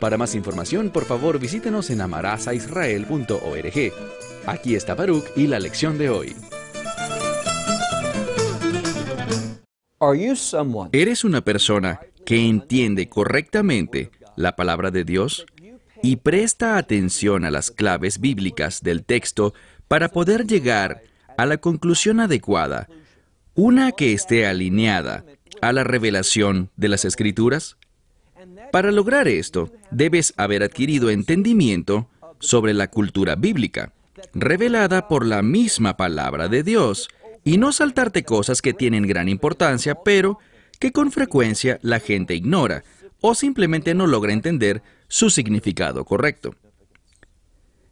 Para 0.00 0.16
más 0.16 0.34
información, 0.34 0.88
por 0.88 1.04
favor 1.04 1.38
visítenos 1.38 1.90
en 1.90 2.00
amarazaisrael.org. 2.00 3.92
Aquí 4.46 4.74
está 4.74 4.94
Baruch 4.94 5.26
y 5.36 5.46
la 5.46 5.60
lección 5.60 5.98
de 5.98 6.08
hoy. 6.08 6.34
¿Eres 10.92 11.24
una 11.24 11.42
persona 11.42 12.00
que 12.24 12.48
entiende 12.48 13.10
correctamente 13.10 14.10
la 14.36 14.56
palabra 14.56 14.90
de 14.90 15.04
Dios 15.04 15.44
y 16.02 16.16
presta 16.16 16.78
atención 16.78 17.44
a 17.44 17.50
las 17.50 17.70
claves 17.70 18.20
bíblicas 18.20 18.82
del 18.82 19.04
texto 19.04 19.52
para 19.88 20.08
poder 20.08 20.46
llegar 20.46 21.02
a 21.36 21.44
la 21.44 21.58
conclusión 21.58 22.20
adecuada, 22.20 22.88
una 23.54 23.92
que 23.92 24.14
esté 24.14 24.46
alineada 24.46 25.26
a 25.60 25.74
la 25.74 25.84
revelación 25.84 26.70
de 26.76 26.88
las 26.88 27.04
Escrituras? 27.04 27.76
Para 28.72 28.92
lograr 28.92 29.28
esto, 29.28 29.70
debes 29.90 30.34
haber 30.36 30.62
adquirido 30.62 31.10
entendimiento 31.10 32.08
sobre 32.38 32.74
la 32.74 32.88
cultura 32.88 33.36
bíblica, 33.36 33.92
revelada 34.34 35.08
por 35.08 35.26
la 35.26 35.42
misma 35.42 35.96
palabra 35.96 36.48
de 36.48 36.62
Dios, 36.62 37.08
y 37.44 37.58
no 37.58 37.72
saltarte 37.72 38.24
cosas 38.24 38.62
que 38.62 38.74
tienen 38.74 39.06
gran 39.06 39.28
importancia, 39.28 39.94
pero 39.94 40.38
que 40.78 40.92
con 40.92 41.12
frecuencia 41.12 41.78
la 41.82 42.00
gente 42.00 42.34
ignora 42.34 42.84
o 43.20 43.34
simplemente 43.34 43.94
no 43.94 44.06
logra 44.06 44.32
entender 44.32 44.82
su 45.08 45.30
significado 45.30 46.04
correcto. 46.04 46.54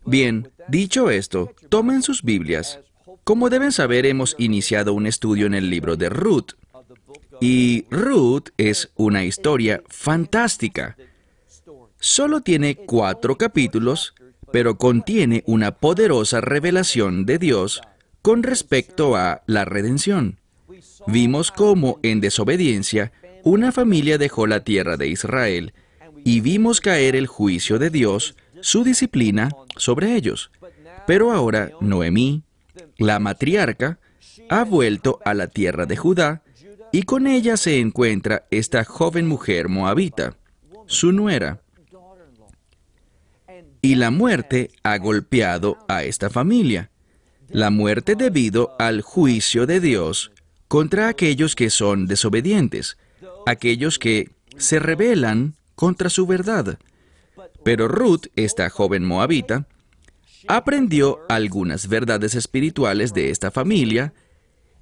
Bien, 0.05 0.51
dicho 0.69 1.11
esto, 1.11 1.55
tomen 1.69 2.03
sus 2.03 2.23
Biblias. 2.23 2.81
Como 3.25 3.51
deben 3.51 3.73
saber, 3.73 4.07
hemos 4.07 4.35
iniciado 4.39 4.95
un 4.95 5.07
estudio 5.07 5.47
en 5.47 5.55
el 5.55 5.69
libro 5.69 5.97
de 5.97 6.09
Ruth, 6.09 6.53
y 7.41 7.87
Ruth 7.91 8.49
es 8.57 8.91
una 8.97 9.25
historia 9.25 9.83
fantástica. 9.89 10.97
Solo 12.01 12.41
tiene 12.41 12.77
cuatro 12.77 13.37
capítulos, 13.37 14.15
pero 14.53 14.79
contiene 14.79 15.43
una 15.47 15.73
poderosa 15.73 16.41
revelación 16.41 17.27
de 17.27 17.39
Dios 17.39 17.81
con 18.23 18.43
respecto 18.43 19.17
a 19.17 19.43
la 19.47 19.65
redención. 19.65 20.39
Vimos 21.07 21.51
cómo, 21.51 21.99
en 22.03 22.21
desobediencia, 22.21 23.13
una 23.45 23.73
familia 23.73 24.19
dejó 24.19 24.47
la 24.47 24.61
tierra 24.61 24.97
de 24.97 25.09
Israel 25.09 25.73
y 26.25 26.41
vimos 26.41 26.81
caer 26.81 27.17
el 27.17 27.27
juicio 27.27 27.79
de 27.79 27.91
Dios, 27.91 28.37
su 28.61 28.85
disciplina, 28.85 29.51
sobre 29.77 30.15
ellos. 30.15 30.51
Pero 31.07 31.33
ahora 31.33 31.71
Noemí, 31.81 32.43
la 32.99 33.19
matriarca, 33.19 33.99
ha 34.51 34.65
vuelto 34.65 35.21
a 35.25 35.35
la 35.35 35.47
tierra 35.47 35.87
de 35.87 35.97
Judá 35.97 36.43
y 36.93 37.03
con 37.03 37.27
ella 37.27 37.57
se 37.57 37.81
encuentra 37.81 38.47
esta 38.51 38.85
joven 38.85 39.27
mujer 39.27 39.69
moabita, 39.69 40.37
su 40.87 41.13
nuera. 41.13 41.61
Y 43.81 43.95
la 43.95 44.11
muerte 44.11 44.71
ha 44.83 44.99
golpeado 44.99 45.79
a 45.89 46.03
esta 46.03 46.31
familia. 46.31 46.91
La 47.49 47.71
muerte 47.71 48.15
debido 48.15 48.75
al 48.79 49.03
juicio 49.03 49.67
de 49.67 49.81
Dios 49.81 50.33
contra 50.67 51.09
aquellos 51.09 51.55
que 51.55 51.71
son 51.71 52.07
desobedientes, 52.07 52.99
aquellos 53.47 53.99
que 53.99 54.31
se 54.57 54.79
rebelan 54.79 55.55
contra 55.75 56.11
su 56.11 56.27
verdad. 56.27 56.79
Pero 57.65 57.89
Ruth, 57.89 58.27
esta 58.37 58.69
joven 58.69 59.05
moabita, 59.05 59.67
aprendió 60.47 61.21
algunas 61.29 61.89
verdades 61.89 62.35
espirituales 62.35 63.15
de 63.15 63.31
esta 63.31 63.51
familia 63.51 64.13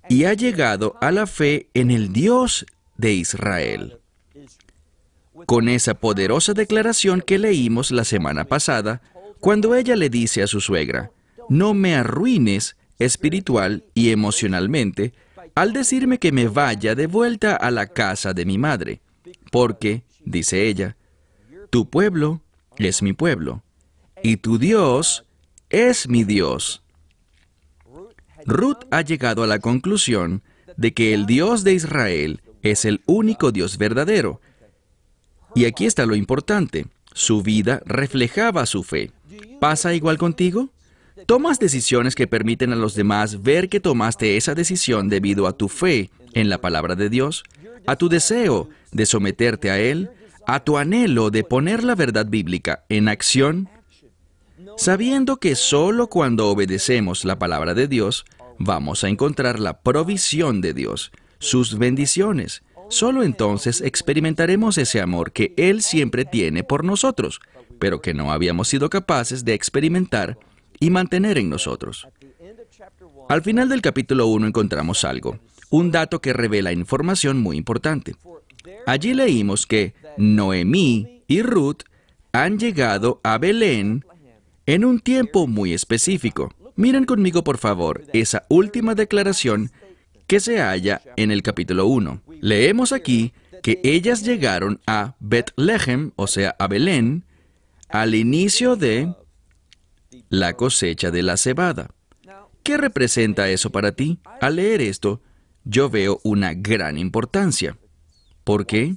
y 0.09 0.25
ha 0.25 0.34
llegado 0.34 0.97
a 1.00 1.11
la 1.11 1.27
fe 1.27 1.69
en 1.75 1.91
el 1.91 2.12
Dios 2.12 2.67
de 2.97 3.12
Israel. 3.12 3.99
Con 5.47 5.69
esa 5.69 5.94
poderosa 5.94 6.55
declaración 6.55 7.21
que 7.21 7.39
leímos 7.39 7.91
la 7.91 8.05
semana 8.05 8.45
pasada, 8.45 9.03
cuando 9.41 9.75
ella 9.75 9.97
le 9.97 10.09
dice 10.09 10.43
a 10.43 10.47
su 10.47 10.61
suegra, 10.61 11.11
no 11.49 11.75
me 11.75 11.95
arruines 11.95 12.77
espiritual 12.99 13.84
y 13.95 14.11
emocionalmente 14.11 15.12
al 15.55 15.72
decirme 15.72 16.19
que 16.19 16.33
me 16.33 16.49
vaya 16.49 16.95
de 16.95 17.06
vuelta 17.06 17.56
a 17.56 17.71
la 17.71 17.87
casa 17.87 18.33
de 18.34 18.45
mi 18.45 18.59
madre, 18.59 19.00
porque, 19.50 20.05
dice 20.25 20.66
ella, 20.66 20.97
tu 21.71 21.89
pueblo 21.89 22.43
es 22.77 23.03
mi 23.03 23.12
pueblo, 23.12 23.62
y 24.22 24.37
tu 24.39 24.59
Dios 24.59 25.25
es 25.71 26.09
mi 26.09 26.25
Dios. 26.25 26.83
Ruth 28.47 28.84
ha 28.91 29.03
llegado 29.03 29.43
a 29.43 29.47
la 29.47 29.59
conclusión 29.59 30.43
de 30.77 30.95
que 30.95 31.15
el 31.15 31.27
Dios 31.27 31.65
de 31.65 31.75
Israel 31.75 32.41
es 32.62 32.84
el 32.84 33.03
único 33.07 33.53
Dios 33.53 33.79
verdadero. 33.79 34.41
Y 35.55 35.65
aquí 35.65 35.87
está 35.87 36.07
lo 36.07 36.15
importante. 36.15 36.87
Su 37.12 37.43
vida 37.43 37.83
reflejaba 37.87 38.67
su 38.67 38.83
fe. 38.83 39.11
¿Pasa 39.61 39.95
igual 39.95 40.19
contigo? 40.19 40.71
¿Tomas 41.27 41.59
decisiones 41.59 42.15
que 42.15 42.27
permiten 42.27 42.73
a 42.73 42.77
los 42.77 42.95
demás 42.95 43.43
ver 43.43 43.69
que 43.69 43.81
tomaste 43.81 44.37
esa 44.37 44.55
decisión 44.55 45.09
debido 45.09 45.47
a 45.47 45.57
tu 45.57 45.69
fe 45.69 46.11
en 46.34 46.49
la 46.51 46.61
palabra 46.61 46.95
de 46.95 47.09
Dios? 47.09 47.43
¿A 47.87 47.97
tu 47.97 48.09
deseo 48.09 48.69
de 48.93 49.07
someterte 49.07 49.71
a 49.71 49.78
Él? 49.78 50.11
¿A 50.47 50.61
tu 50.61 50.77
anhelo 50.77 51.31
de 51.31 51.43
poner 51.43 51.83
la 51.84 51.95
verdad 51.95 52.27
bíblica 52.27 52.84
en 52.89 53.09
acción? 53.09 53.69
Sabiendo 54.77 55.39
que 55.39 55.55
solo 55.55 56.09
cuando 56.09 56.49
obedecemos 56.49 57.25
la 57.25 57.39
palabra 57.39 57.73
de 57.73 57.89
Dios 57.89 58.27
vamos 58.59 59.05
a 59.05 59.09
encontrar 59.09 59.61
la 59.61 59.81
provisión 59.81 60.61
de 60.61 60.75
Dios, 60.75 61.12
sus 61.39 61.78
bendiciones. 61.78 62.62
Solo 62.89 63.22
entonces 63.22 63.81
experimentaremos 63.81 64.78
ese 64.78 65.00
amor 65.00 65.33
que 65.33 65.55
Él 65.56 65.83
siempre 65.83 66.25
tiene 66.25 66.62
por 66.62 66.84
nosotros, 66.84 67.41
pero 67.78 68.00
que 68.00 68.15
no 68.15 68.33
habíamos 68.33 68.69
sido 68.69 68.89
capaces 68.91 69.45
de 69.45 69.55
experimentar 69.55 70.39
y 70.78 70.91
mantener 70.91 71.39
en 71.39 71.50
nosotros. 71.50 72.06
Al 73.28 73.43
final 73.43 73.69
del 73.69 73.83
capítulo 73.83 74.27
1 74.28 74.47
encontramos 74.47 75.05
algo, 75.05 75.39
un 75.71 75.91
dato 75.91 76.21
que 76.21 76.33
revela 76.33 76.72
información 76.72 77.41
muy 77.41 77.56
importante. 77.56 78.15
Allí 78.87 79.15
leímos 79.15 79.66
que 79.66 79.95
Noemí 80.16 81.22
y 81.27 81.43
Ruth 81.43 81.83
han 82.33 82.59
llegado 82.59 83.21
a 83.25 83.39
Belén 83.39 84.05
en 84.66 84.84
un 84.84 85.00
tiempo 85.00 85.47
muy 85.47 85.72
específico. 85.72 86.53
Miren 86.77 87.07
conmigo, 87.07 87.43
por 87.43 87.57
favor, 87.57 88.05
esa 88.13 88.45
última 88.51 88.95
declaración 88.95 89.73
que 90.27 90.41
se 90.41 90.61
halla 90.61 91.01
en 91.17 91.31
el 91.31 91.43
capítulo 91.43 91.87
1. 91.87 92.23
Leemos 92.41 92.93
aquí 92.93 93.33
que 93.63 93.81
ellas 93.83 94.23
llegaron 94.23 94.81
a 94.87 95.17
Bethlehem, 95.19 96.13
o 96.17 96.27
sea, 96.27 96.55
a 96.59 96.69
Belén, 96.69 97.25
al 97.89 98.15
inicio 98.15 98.77
de 98.77 99.15
la 100.29 100.53
cosecha 100.53 101.11
de 101.11 101.23
la 101.23 101.39
cebada. 101.39 101.91
¿Qué 102.63 102.77
representa 102.77 103.49
eso 103.49 103.71
para 103.71 103.93
ti? 103.93 104.19
Al 104.41 104.57
leer 104.57 104.83
esto, 104.83 105.23
yo 105.65 105.89
veo 105.89 106.21
una 106.25 106.53
gran 106.53 106.99
importancia. 106.99 107.79
¿Por 108.45 108.67
qué? 108.67 108.97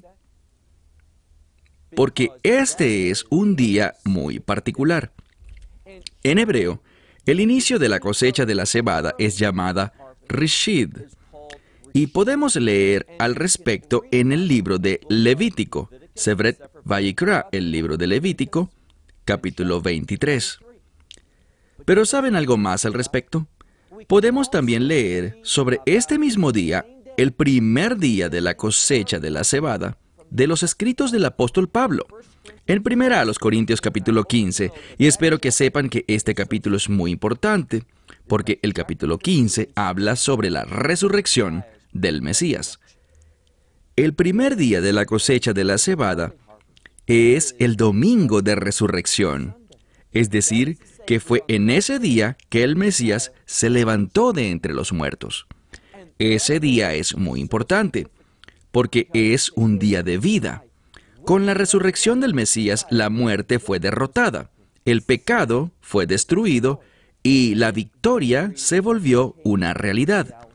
Porque 1.95 2.29
este 2.43 3.09
es 3.09 3.25
un 3.29 3.55
día 3.55 3.95
muy 4.03 4.39
particular. 4.39 5.13
En 6.23 6.39
hebreo, 6.39 6.83
el 7.31 7.39
inicio 7.39 7.79
de 7.79 7.89
la 7.89 7.99
cosecha 7.99 8.45
de 8.45 8.55
la 8.55 8.65
cebada 8.65 9.15
es 9.17 9.37
llamada 9.37 9.93
Rishid, 10.27 10.89
y 11.93 12.07
podemos 12.07 12.55
leer 12.55 13.07
al 13.19 13.35
respecto 13.35 14.03
en 14.11 14.31
el 14.31 14.47
libro 14.47 14.77
de 14.77 15.01
Levítico, 15.09 15.89
Sevret 16.13 16.59
Vayikra, 16.83 17.47
el 17.51 17.71
libro 17.71 17.97
de 17.97 18.07
Levítico, 18.07 18.69
capítulo 19.25 19.81
23. 19.81 20.59
Pero 21.85 22.05
¿saben 22.05 22.35
algo 22.35 22.57
más 22.57 22.85
al 22.85 22.93
respecto? 22.93 23.47
Podemos 24.07 24.51
también 24.51 24.87
leer 24.87 25.39
sobre 25.43 25.81
este 25.85 26.19
mismo 26.19 26.51
día, 26.51 26.85
el 27.17 27.33
primer 27.33 27.97
día 27.97 28.29
de 28.29 28.41
la 28.41 28.55
cosecha 28.55 29.19
de 29.19 29.29
la 29.29 29.43
cebada, 29.43 29.97
de 30.29 30.47
los 30.47 30.63
escritos 30.63 31.11
del 31.11 31.25
apóstol 31.25 31.69
Pablo. 31.69 32.05
En 32.67 32.83
primera 32.83 33.21
a 33.21 33.25
los 33.25 33.39
Corintios 33.39 33.81
capítulo 33.81 34.23
15, 34.23 34.71
y 34.97 35.07
espero 35.07 35.39
que 35.39 35.51
sepan 35.51 35.89
que 35.89 36.05
este 36.07 36.35
capítulo 36.35 36.77
es 36.77 36.89
muy 36.89 37.11
importante, 37.11 37.83
porque 38.27 38.59
el 38.61 38.73
capítulo 38.73 39.17
15 39.17 39.69
habla 39.75 40.15
sobre 40.15 40.49
la 40.49 40.65
resurrección 40.65 41.65
del 41.91 42.21
Mesías. 42.21 42.79
El 43.95 44.13
primer 44.13 44.55
día 44.55 44.81
de 44.81 44.93
la 44.93 45.05
cosecha 45.05 45.51
de 45.53 45.63
la 45.63 45.77
cebada 45.77 46.33
es 47.07 47.55
el 47.59 47.75
domingo 47.75 48.41
de 48.41 48.55
resurrección. 48.55 49.57
Es 50.11 50.29
decir, 50.29 50.77
que 51.05 51.19
fue 51.19 51.43
en 51.47 51.69
ese 51.69 51.99
día 51.99 52.37
que 52.49 52.63
el 52.63 52.75
Mesías 52.75 53.31
se 53.45 53.69
levantó 53.69 54.31
de 54.31 54.51
entre 54.51 54.73
los 54.73 54.93
muertos. 54.93 55.47
Ese 56.19 56.59
día 56.59 56.93
es 56.93 57.17
muy 57.17 57.39
importante, 57.39 58.07
porque 58.71 59.09
es 59.13 59.51
un 59.55 59.79
día 59.79 60.03
de 60.03 60.17
vida. 60.17 60.63
Con 61.25 61.45
la 61.45 61.53
resurrección 61.53 62.19
del 62.19 62.33
Mesías, 62.33 62.87
la 62.89 63.09
muerte 63.09 63.59
fue 63.59 63.79
derrotada, 63.79 64.51
el 64.85 65.01
pecado 65.01 65.71
fue 65.81 66.05
destruido 66.05 66.81
y 67.23 67.55
la 67.55 67.71
victoria 67.71 68.51
se 68.55 68.79
volvió 68.79 69.35
una 69.43 69.73
realidad. 69.73 70.47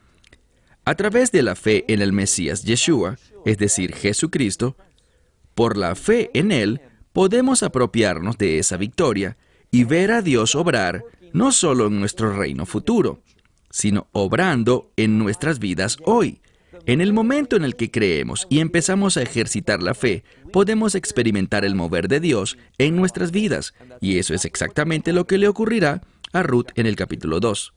A 0.84 0.94
través 0.96 1.32
de 1.32 1.42
la 1.42 1.54
fe 1.54 1.84
en 1.88 2.02
el 2.02 2.12
Mesías 2.12 2.64
Yeshua, 2.64 3.16
es 3.44 3.58
decir, 3.58 3.94
Jesucristo, 3.94 4.76
por 5.54 5.76
la 5.76 5.94
fe 5.94 6.30
en 6.34 6.52
Él, 6.52 6.80
podemos 7.12 7.62
apropiarnos 7.62 8.36
de 8.38 8.58
esa 8.58 8.76
victoria 8.76 9.36
y 9.70 9.84
ver 9.84 10.10
a 10.10 10.22
Dios 10.22 10.54
obrar 10.54 11.04
no 11.32 11.52
solo 11.52 11.86
en 11.86 12.00
nuestro 12.00 12.36
reino 12.36 12.66
futuro, 12.66 13.22
sino 13.70 14.08
obrando 14.12 14.92
en 14.96 15.18
nuestras 15.18 15.58
vidas 15.58 15.98
hoy. 16.04 16.40
En 16.86 17.00
el 17.00 17.12
momento 17.12 17.56
en 17.56 17.64
el 17.64 17.76
que 17.76 17.90
creemos 17.90 18.46
y 18.50 18.60
empezamos 18.60 19.16
a 19.16 19.22
ejercitar 19.22 19.82
la 19.82 19.94
fe, 19.94 20.22
podemos 20.52 20.94
experimentar 20.94 21.64
el 21.64 21.74
mover 21.74 22.08
de 22.08 22.20
Dios 22.20 22.58
en 22.78 22.96
nuestras 22.96 23.30
vidas, 23.30 23.74
y 24.00 24.18
eso 24.18 24.34
es 24.34 24.44
exactamente 24.44 25.12
lo 25.12 25.26
que 25.26 25.38
le 25.38 25.48
ocurrirá 25.48 26.02
a 26.32 26.42
Ruth 26.42 26.68
en 26.74 26.86
el 26.86 26.96
capítulo 26.96 27.40
2. 27.40 27.72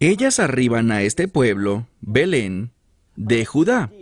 Ellas 0.00 0.40
arriban 0.40 0.90
a 0.90 1.02
este 1.02 1.28
pueblo, 1.28 1.86
Belén, 2.00 2.72
de 3.14 3.44
Judá, 3.44 3.92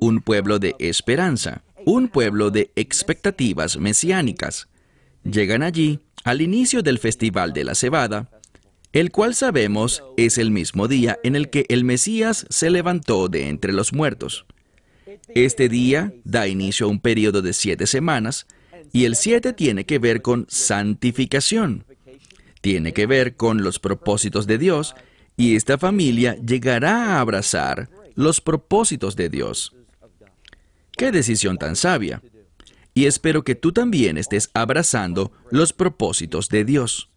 un 0.00 0.20
pueblo 0.20 0.58
de 0.58 0.76
esperanza, 0.78 1.62
un 1.86 2.08
pueblo 2.08 2.50
de 2.50 2.70
expectativas 2.76 3.78
mesiánicas. 3.78 4.68
Llegan 5.24 5.62
allí 5.62 6.00
al 6.24 6.42
inicio 6.42 6.82
del 6.82 6.98
Festival 6.98 7.52
de 7.52 7.64
la 7.64 7.74
Cebada, 7.74 8.28
el 8.92 9.10
cual 9.10 9.34
sabemos 9.34 10.02
es 10.16 10.38
el 10.38 10.50
mismo 10.50 10.86
día 10.86 11.18
en 11.22 11.36
el 11.36 11.48
que 11.50 11.64
el 11.68 11.84
Mesías 11.84 12.46
se 12.50 12.70
levantó 12.70 13.28
de 13.28 13.48
entre 13.48 13.72
los 13.72 13.92
muertos. 13.92 14.44
Este 15.34 15.68
día 15.68 16.12
da 16.24 16.46
inicio 16.46 16.86
a 16.86 16.90
un 16.90 17.00
periodo 17.00 17.42
de 17.42 17.52
siete 17.52 17.86
semanas, 17.86 18.46
y 18.92 19.06
el 19.06 19.16
siete 19.16 19.54
tiene 19.54 19.86
que 19.86 19.98
ver 19.98 20.20
con 20.20 20.46
santificación, 20.48 21.84
tiene 22.60 22.92
que 22.92 23.06
ver 23.06 23.36
con 23.36 23.62
los 23.62 23.78
propósitos 23.78 24.46
de 24.46 24.58
Dios, 24.58 24.94
y 25.36 25.56
esta 25.56 25.78
familia 25.78 26.36
llegará 26.36 27.16
a 27.16 27.20
abrazar 27.20 27.88
los 28.14 28.42
propósitos 28.42 29.16
de 29.16 29.30
Dios. 29.30 29.74
¡Qué 30.92 31.10
decisión 31.10 31.56
tan 31.56 31.76
sabia! 31.76 32.22
Y 32.94 33.06
espero 33.06 33.42
que 33.42 33.54
tú 33.54 33.72
también 33.72 34.18
estés 34.18 34.50
abrazando 34.52 35.32
los 35.50 35.72
propósitos 35.72 36.50
de 36.50 36.66
Dios. 36.66 37.11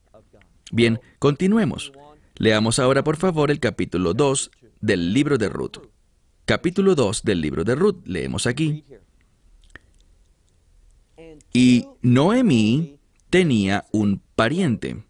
Bien, 0.71 1.00
continuemos. 1.19 1.91
Leamos 2.38 2.79
ahora 2.79 3.03
por 3.03 3.17
favor 3.17 3.51
el 3.51 3.59
capítulo 3.59 4.13
2 4.13 4.51
del 4.81 5.13
libro 5.13 5.38
de 5.38 5.50
Ruth. 5.50 5.77
Capítulo 6.45 6.95
2 6.95 7.23
del 7.23 7.41
libro 7.41 7.63
de 7.63 7.75
Ruth. 7.75 8.06
Leemos 8.06 8.47
aquí. 8.47 8.83
Y 11.53 11.88
Noemí 12.01 12.97
tenía 13.29 13.85
un 13.91 14.21
pariente. 14.35 15.03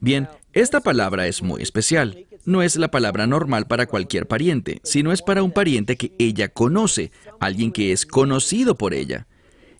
Bien, 0.00 0.28
esta 0.52 0.80
palabra 0.80 1.26
es 1.26 1.42
muy 1.42 1.62
especial. 1.62 2.26
No 2.44 2.62
es 2.62 2.76
la 2.76 2.90
palabra 2.90 3.26
normal 3.26 3.66
para 3.66 3.86
cualquier 3.86 4.26
pariente, 4.26 4.80
sino 4.84 5.12
es 5.12 5.22
para 5.22 5.42
un 5.42 5.52
pariente 5.52 5.96
que 5.96 6.12
ella 6.18 6.48
conoce, 6.48 7.10
alguien 7.40 7.72
que 7.72 7.92
es 7.92 8.06
conocido 8.06 8.76
por 8.76 8.94
ella. 8.94 9.26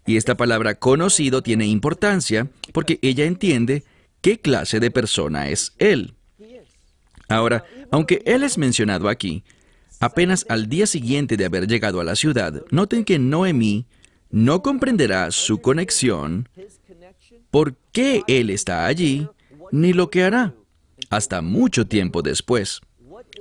Y 0.06 0.17
esta 0.17 0.37
palabra 0.37 0.76
conocido 0.76 1.43
tiene 1.43 1.67
importancia 1.67 2.49
porque 2.73 2.99
ella 3.02 3.25
entiende 3.25 3.84
qué 4.26 4.40
clase 4.40 4.81
de 4.81 4.90
persona 4.90 5.50
es 5.50 5.73
él. 5.78 6.17
Ahora, 7.28 7.64
aunque 7.93 8.23
él 8.26 8.43
es 8.43 8.58
mencionado 8.58 9.08
aquí, 9.08 9.44
apenas 10.00 10.44
al 10.49 10.69
día 10.69 10.88
siguiente 10.88 11.37
de 11.37 11.44
haber 11.44 11.69
llegado 11.69 12.00
a 12.00 12.05
la 12.05 12.17
ciudad, 12.17 12.64
noten 12.73 13.05
que 13.05 13.20
Noemí 13.20 13.87
no 14.32 14.62
comprenderá 14.62 15.31
su 15.31 15.61
conexión, 15.61 16.49
por 17.52 17.76
qué 17.93 18.25
él 18.26 18.50
está 18.50 18.87
allí, 18.87 19.28
ni 19.70 19.93
lo 19.93 20.11
que 20.11 20.25
hará, 20.25 20.55
hasta 21.08 21.40
mucho 21.40 21.87
tiempo 21.87 22.20
después. 22.20 22.81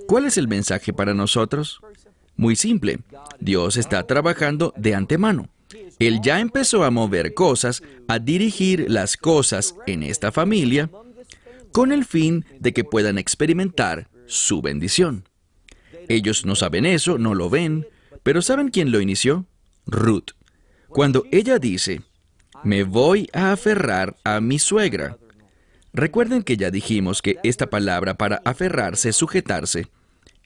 ¿Cuál 0.06 0.26
es 0.26 0.38
el 0.38 0.48
mensaje 0.48 0.94
para 0.94 1.16
nosotros? 1.16 1.80
Muy 2.36 2.56
simple, 2.56 3.00
Dios 3.40 3.78
está 3.78 4.04
trabajando 4.06 4.72
de 4.78 4.94
antemano. 4.94 5.50
Él 6.00 6.20
ya 6.22 6.40
empezó 6.40 6.84
a 6.84 6.92
mover 6.92 7.34
cosas, 7.34 7.84
a 8.08 8.20
dirigir 8.20 8.86
las 8.90 9.18
cosas 9.18 9.76
en 9.88 10.04
esta 10.04 10.32
familia, 10.32 10.90
con 11.72 11.92
el 11.92 12.06
fin 12.06 12.46
de 12.60 12.74
que 12.74 12.84
puedan 12.84 13.18
experimentar 13.18 14.10
su 14.26 14.62
bendición. 14.62 15.28
Ellos 16.08 16.46
no 16.46 16.56
saben 16.56 16.86
eso, 16.86 17.18
no 17.18 17.34
lo 17.34 17.50
ven, 17.50 17.88
pero 18.24 18.42
¿saben 18.42 18.70
quién 18.70 18.92
lo 18.92 19.02
inició? 19.02 19.46
Ruth. 19.86 20.32
Cuando 20.88 21.26
ella 21.32 21.60
dice, 21.60 22.02
me 22.64 22.84
voy 22.84 23.30
a 23.34 23.52
aferrar 23.52 24.16
a 24.24 24.40
mi 24.40 24.60
suegra. 24.60 25.18
Recuerden 25.94 26.44
que 26.44 26.58
ya 26.58 26.72
dijimos 26.72 27.22
que 27.22 27.38
esta 27.44 27.70
palabra 27.70 28.16
para 28.16 28.42
aferrarse, 28.46 29.14
sujetarse, 29.14 29.88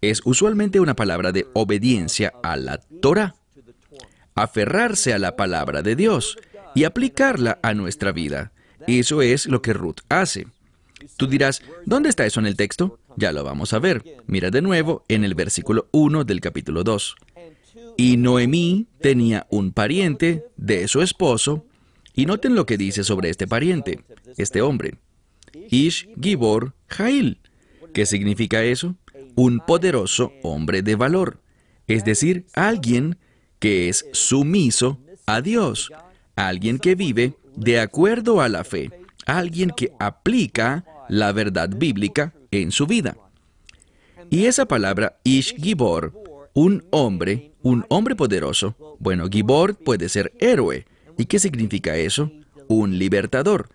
es 0.01 0.21
usualmente 0.25 0.79
una 0.79 0.95
palabra 0.95 1.31
de 1.31 1.47
obediencia 1.53 2.33
a 2.43 2.55
la 2.55 2.77
Torah 3.01 3.35
aferrarse 4.43 5.13
a 5.13 5.19
la 5.19 5.35
palabra 5.35 5.81
de 5.81 5.95
Dios 5.95 6.37
y 6.75 6.83
aplicarla 6.83 7.59
a 7.61 7.73
nuestra 7.73 8.11
vida. 8.11 8.51
Eso 8.87 9.21
es 9.21 9.45
lo 9.47 9.61
que 9.61 9.73
Ruth 9.73 9.99
hace. 10.09 10.47
Tú 11.17 11.27
dirás, 11.27 11.61
¿dónde 11.85 12.09
está 12.09 12.25
eso 12.25 12.39
en 12.39 12.45
el 12.45 12.55
texto? 12.55 12.99
Ya 13.15 13.31
lo 13.31 13.43
vamos 13.43 13.73
a 13.73 13.79
ver. 13.79 14.03
Mira 14.27 14.51
de 14.51 14.61
nuevo 14.61 15.03
en 15.07 15.23
el 15.23 15.35
versículo 15.35 15.87
1 15.91 16.23
del 16.23 16.41
capítulo 16.41 16.83
2. 16.83 17.15
Y 17.97 18.17
Noemí 18.17 18.87
tenía 19.01 19.45
un 19.49 19.71
pariente 19.71 20.45
de 20.57 20.87
su 20.87 21.01
esposo, 21.01 21.65
y 22.13 22.25
noten 22.25 22.55
lo 22.55 22.65
que 22.65 22.77
dice 22.77 23.03
sobre 23.03 23.29
este 23.29 23.47
pariente, 23.47 24.03
este 24.37 24.61
hombre. 24.61 24.95
Ish 25.69 26.09
Gibor 26.21 26.73
Jail. 26.87 27.39
¿Qué 27.93 28.05
significa 28.05 28.63
eso? 28.63 28.95
Un 29.35 29.59
poderoso 29.59 30.33
hombre 30.43 30.81
de 30.81 30.95
valor, 30.95 31.39
es 31.87 32.03
decir, 32.05 32.45
alguien 32.53 33.17
que 33.59 33.89
es 33.89 34.05
sumiso 34.13 34.99
a 35.25 35.41
Dios, 35.41 35.91
alguien 36.35 36.79
que 36.79 36.95
vive 36.95 37.33
de 37.55 37.79
acuerdo 37.79 38.41
a 38.41 38.49
la 38.49 38.63
fe, 38.63 38.89
alguien 39.25 39.71
que 39.71 39.91
aplica 39.99 40.85
la 41.09 41.31
verdad 41.31 41.69
bíblica 41.69 42.33
en 42.51 42.71
su 42.71 42.87
vida. 42.87 43.17
Y 44.29 44.45
esa 44.45 44.65
palabra 44.65 45.19
Ish 45.23 45.55
Gibor, 45.55 46.13
un 46.53 46.85
hombre, 46.91 47.51
un 47.61 47.85
hombre 47.89 48.15
poderoso, 48.15 48.75
bueno, 48.99 49.27
Gibor 49.29 49.75
puede 49.75 50.09
ser 50.09 50.33
héroe. 50.39 50.85
¿Y 51.17 51.25
qué 51.25 51.39
significa 51.39 51.97
eso? 51.97 52.31
Un 52.67 52.97
libertador. 52.97 53.69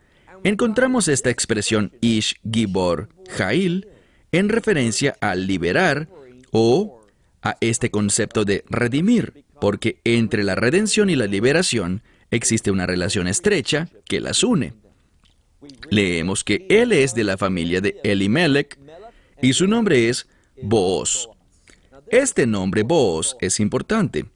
Encontramos 0.44 1.08
esta 1.08 1.30
expresión 1.30 1.92
Ish 2.00 2.36
Gibor 2.50 3.08
Jail 3.30 3.88
en 4.32 4.48
referencia 4.48 5.16
al 5.20 5.46
liberar 5.46 6.08
o 6.50 7.00
a 7.42 7.56
este 7.60 7.90
concepto 7.90 8.44
de 8.44 8.64
redimir 8.68 9.44
porque 9.64 9.98
entre 10.04 10.44
la 10.44 10.56
redención 10.56 11.08
y 11.08 11.16
la 11.16 11.26
liberación 11.26 12.02
existe 12.30 12.70
una 12.70 12.84
relación 12.84 13.26
estrecha 13.26 13.88
que 14.04 14.20
las 14.20 14.44
une. 14.44 14.74
Leemos 15.88 16.44
que 16.44 16.66
él 16.68 16.92
es 16.92 17.14
de 17.14 17.24
la 17.24 17.38
familia 17.38 17.80
de 17.80 17.98
Elimelech 18.04 18.78
y 19.40 19.54
su 19.54 19.66
nombre 19.66 20.10
es 20.10 20.28
Booz. 20.60 21.30
Este 22.10 22.46
nombre 22.46 22.82
Booz 22.82 23.38
es 23.40 23.58
importante 23.58 24.26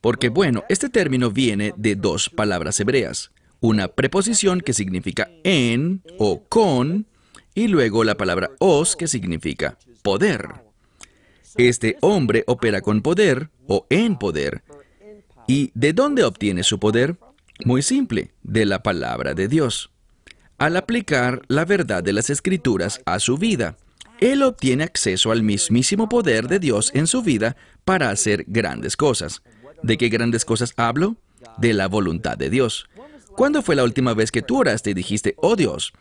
porque, 0.00 0.30
bueno, 0.30 0.64
este 0.70 0.88
término 0.88 1.30
viene 1.30 1.74
de 1.76 1.94
dos 1.94 2.30
palabras 2.30 2.80
hebreas, 2.80 3.32
una 3.60 3.88
preposición 3.88 4.62
que 4.62 4.72
significa 4.72 5.28
en 5.44 6.02
o 6.16 6.42
con 6.48 7.06
y 7.54 7.68
luego 7.68 8.02
la 8.02 8.16
palabra 8.16 8.52
os 8.60 8.96
que 8.96 9.08
significa 9.08 9.76
poder. 10.00 10.67
Este 11.58 11.96
hombre 12.02 12.44
opera 12.46 12.82
con 12.82 13.02
poder 13.02 13.50
o 13.66 13.84
en 13.90 14.16
poder. 14.16 14.62
¿Y 15.48 15.72
de 15.74 15.92
dónde 15.92 16.22
obtiene 16.22 16.62
su 16.62 16.78
poder? 16.78 17.18
Muy 17.64 17.82
simple, 17.82 18.30
de 18.44 18.64
la 18.64 18.84
palabra 18.84 19.34
de 19.34 19.48
Dios. 19.48 19.90
Al 20.58 20.76
aplicar 20.76 21.42
la 21.48 21.64
verdad 21.64 22.04
de 22.04 22.12
las 22.12 22.30
escrituras 22.30 23.00
a 23.06 23.18
su 23.18 23.38
vida, 23.38 23.76
él 24.20 24.44
obtiene 24.44 24.84
acceso 24.84 25.32
al 25.32 25.42
mismísimo 25.42 26.08
poder 26.08 26.46
de 26.46 26.60
Dios 26.60 26.92
en 26.94 27.08
su 27.08 27.22
vida 27.22 27.56
para 27.84 28.10
hacer 28.10 28.44
grandes 28.46 28.96
cosas. 28.96 29.42
¿De 29.82 29.98
qué 29.98 30.10
grandes 30.10 30.44
cosas 30.44 30.72
hablo? 30.76 31.16
De 31.56 31.72
la 31.72 31.88
voluntad 31.88 32.38
de 32.38 32.50
Dios. 32.50 32.88
¿Cuándo 33.36 33.62
fue 33.62 33.74
la 33.74 33.82
última 33.82 34.14
vez 34.14 34.30
que 34.30 34.42
tú 34.42 34.60
oraste 34.60 34.90
y 34.90 34.94
dijiste, 34.94 35.34
oh 35.38 35.56
Dios, 35.56 35.92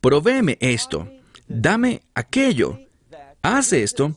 provéeme 0.00 0.56
esto, 0.60 1.10
dame 1.48 2.02
aquello, 2.14 2.78
haz 3.42 3.72
esto, 3.72 4.16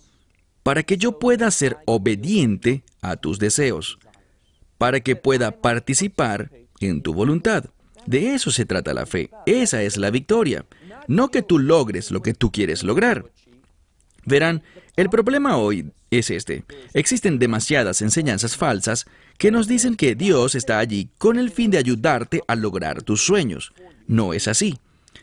para 0.67 0.83
que 0.83 0.97
yo 0.97 1.17
pueda 1.17 1.49
ser 1.49 1.77
obediente 1.85 2.83
a 3.01 3.15
tus 3.15 3.39
deseos, 3.39 3.99
para 4.77 4.99
que 4.99 5.15
pueda 5.15 5.61
participar 5.61 6.51
en 6.81 7.01
tu 7.01 7.13
voluntad. 7.13 7.67
De 8.05 8.33
eso 8.33 8.51
se 8.51 8.65
trata 8.65 8.93
la 8.93 9.05
fe. 9.05 9.29
Esa 9.45 9.81
es 9.83 9.95
la 9.95 10.11
victoria. 10.11 10.65
No 11.07 11.29
que 11.31 11.41
tú 11.41 11.57
logres 11.57 12.11
lo 12.11 12.21
que 12.21 12.33
tú 12.33 12.51
quieres 12.51 12.83
lograr. 12.83 13.31
Verán, 14.25 14.61
el 14.97 15.09
problema 15.09 15.55
hoy 15.55 15.93
es 16.11 16.31
este. 16.31 16.65
Existen 16.93 17.39
demasiadas 17.39 18.01
enseñanzas 18.01 18.57
falsas 18.57 19.05
que 19.37 19.51
nos 19.51 19.69
dicen 19.69 19.95
que 19.95 20.15
Dios 20.15 20.53
está 20.53 20.79
allí 20.79 21.11
con 21.17 21.39
el 21.39 21.49
fin 21.49 21.71
de 21.71 21.77
ayudarte 21.77 22.41
a 22.45 22.57
lograr 22.57 23.03
tus 23.03 23.21
sueños. 23.21 23.71
No 24.05 24.33
es 24.33 24.49
así. 24.49 24.77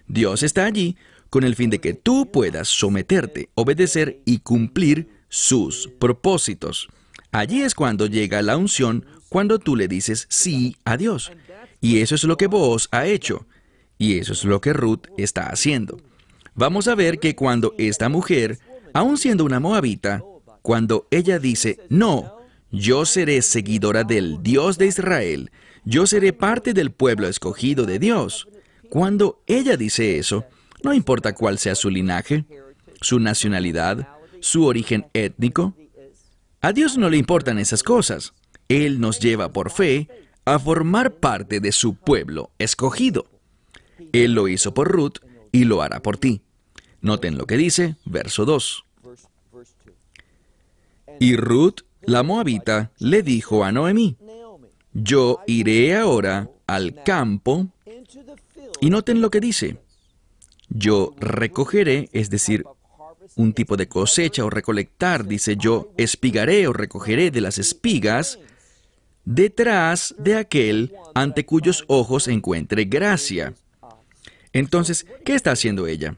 Dios 0.06 0.42
está 0.42 0.64
allí 0.64 0.96
con 1.28 1.44
el 1.44 1.54
fin 1.54 1.68
de 1.68 1.80
que 1.80 1.92
tú 1.92 2.30
puedas 2.32 2.68
someterte, 2.68 3.50
obedecer 3.54 4.22
y 4.24 4.38
cumplir 4.38 5.13
sus 5.34 5.88
propósitos. 5.98 6.86
Allí 7.32 7.62
es 7.62 7.74
cuando 7.74 8.06
llega 8.06 8.40
la 8.40 8.56
unción, 8.56 9.04
cuando 9.28 9.58
tú 9.58 9.74
le 9.74 9.88
dices 9.88 10.28
sí 10.30 10.76
a 10.84 10.96
Dios. 10.96 11.32
Y 11.80 11.98
eso 11.98 12.14
es 12.14 12.22
lo 12.22 12.36
que 12.36 12.46
vos 12.46 12.88
ha 12.92 13.06
hecho. 13.06 13.44
Y 13.98 14.18
eso 14.20 14.32
es 14.32 14.44
lo 14.44 14.60
que 14.60 14.72
Ruth 14.72 15.08
está 15.18 15.48
haciendo. 15.48 16.00
Vamos 16.54 16.86
a 16.86 16.94
ver 16.94 17.18
que 17.18 17.34
cuando 17.34 17.74
esta 17.78 18.08
mujer, 18.08 18.60
aun 18.92 19.18
siendo 19.18 19.44
una 19.44 19.58
moabita, 19.58 20.22
cuando 20.62 21.08
ella 21.10 21.40
dice, 21.40 21.80
no, 21.88 22.36
yo 22.70 23.04
seré 23.04 23.42
seguidora 23.42 24.04
del 24.04 24.40
Dios 24.40 24.78
de 24.78 24.86
Israel, 24.86 25.50
yo 25.84 26.06
seré 26.06 26.32
parte 26.32 26.74
del 26.74 26.92
pueblo 26.92 27.26
escogido 27.26 27.86
de 27.86 27.98
Dios. 27.98 28.46
Cuando 28.88 29.42
ella 29.48 29.76
dice 29.76 30.16
eso, 30.16 30.44
no 30.84 30.94
importa 30.94 31.34
cuál 31.34 31.58
sea 31.58 31.74
su 31.74 31.90
linaje, 31.90 32.44
su 33.00 33.18
nacionalidad, 33.18 34.13
su 34.44 34.66
origen 34.66 35.06
étnico, 35.14 35.74
a 36.60 36.74
Dios 36.74 36.98
no 36.98 37.08
le 37.08 37.16
importan 37.16 37.58
esas 37.58 37.82
cosas. 37.82 38.34
Él 38.68 39.00
nos 39.00 39.18
lleva 39.18 39.54
por 39.54 39.70
fe 39.70 40.06
a 40.44 40.58
formar 40.58 41.14
parte 41.14 41.60
de 41.60 41.72
su 41.72 41.94
pueblo 41.94 42.50
escogido. 42.58 43.26
Él 44.12 44.34
lo 44.34 44.48
hizo 44.48 44.74
por 44.74 44.88
Ruth 44.88 45.16
y 45.50 45.64
lo 45.64 45.80
hará 45.80 46.00
por 46.00 46.18
ti. 46.18 46.42
Noten 47.00 47.38
lo 47.38 47.46
que 47.46 47.56
dice, 47.56 47.96
verso 48.04 48.44
2. 48.44 48.84
Y 51.20 51.36
Ruth, 51.36 51.80
la 52.02 52.22
moabita, 52.22 52.92
le 52.98 53.22
dijo 53.22 53.64
a 53.64 53.72
Noemí, 53.72 54.18
yo 54.92 55.40
iré 55.46 55.96
ahora 55.96 56.50
al 56.66 57.02
campo, 57.02 57.68
y 58.82 58.90
noten 58.90 59.22
lo 59.22 59.30
que 59.30 59.40
dice, 59.40 59.78
yo 60.68 61.14
recogeré, 61.18 62.10
es 62.12 62.28
decir, 62.28 62.64
un 63.36 63.52
tipo 63.52 63.76
de 63.76 63.88
cosecha 63.88 64.44
o 64.44 64.50
recolectar, 64.50 65.26
dice 65.26 65.56
yo, 65.56 65.92
espigaré 65.96 66.66
o 66.68 66.72
recogeré 66.72 67.30
de 67.30 67.40
las 67.40 67.58
espigas, 67.58 68.38
detrás 69.24 70.14
de 70.18 70.36
aquel 70.36 70.94
ante 71.14 71.44
cuyos 71.44 71.84
ojos 71.88 72.28
encuentre 72.28 72.84
gracia. 72.84 73.54
Entonces, 74.52 75.06
¿qué 75.24 75.34
está 75.34 75.52
haciendo 75.52 75.86
ella? 75.86 76.16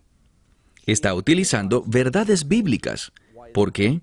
Está 0.85 1.15
utilizando 1.15 1.83
verdades 1.87 2.49
bíblicas. 2.49 3.13
¿Por 3.55 3.73
qué? 3.73 4.01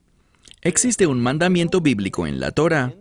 Existe 0.61 1.05
un 1.07 1.19
mandamiento 1.19 1.81
bíblico 1.81 2.25
en 2.25 2.39
la 2.39 2.51
Torah 2.51 2.93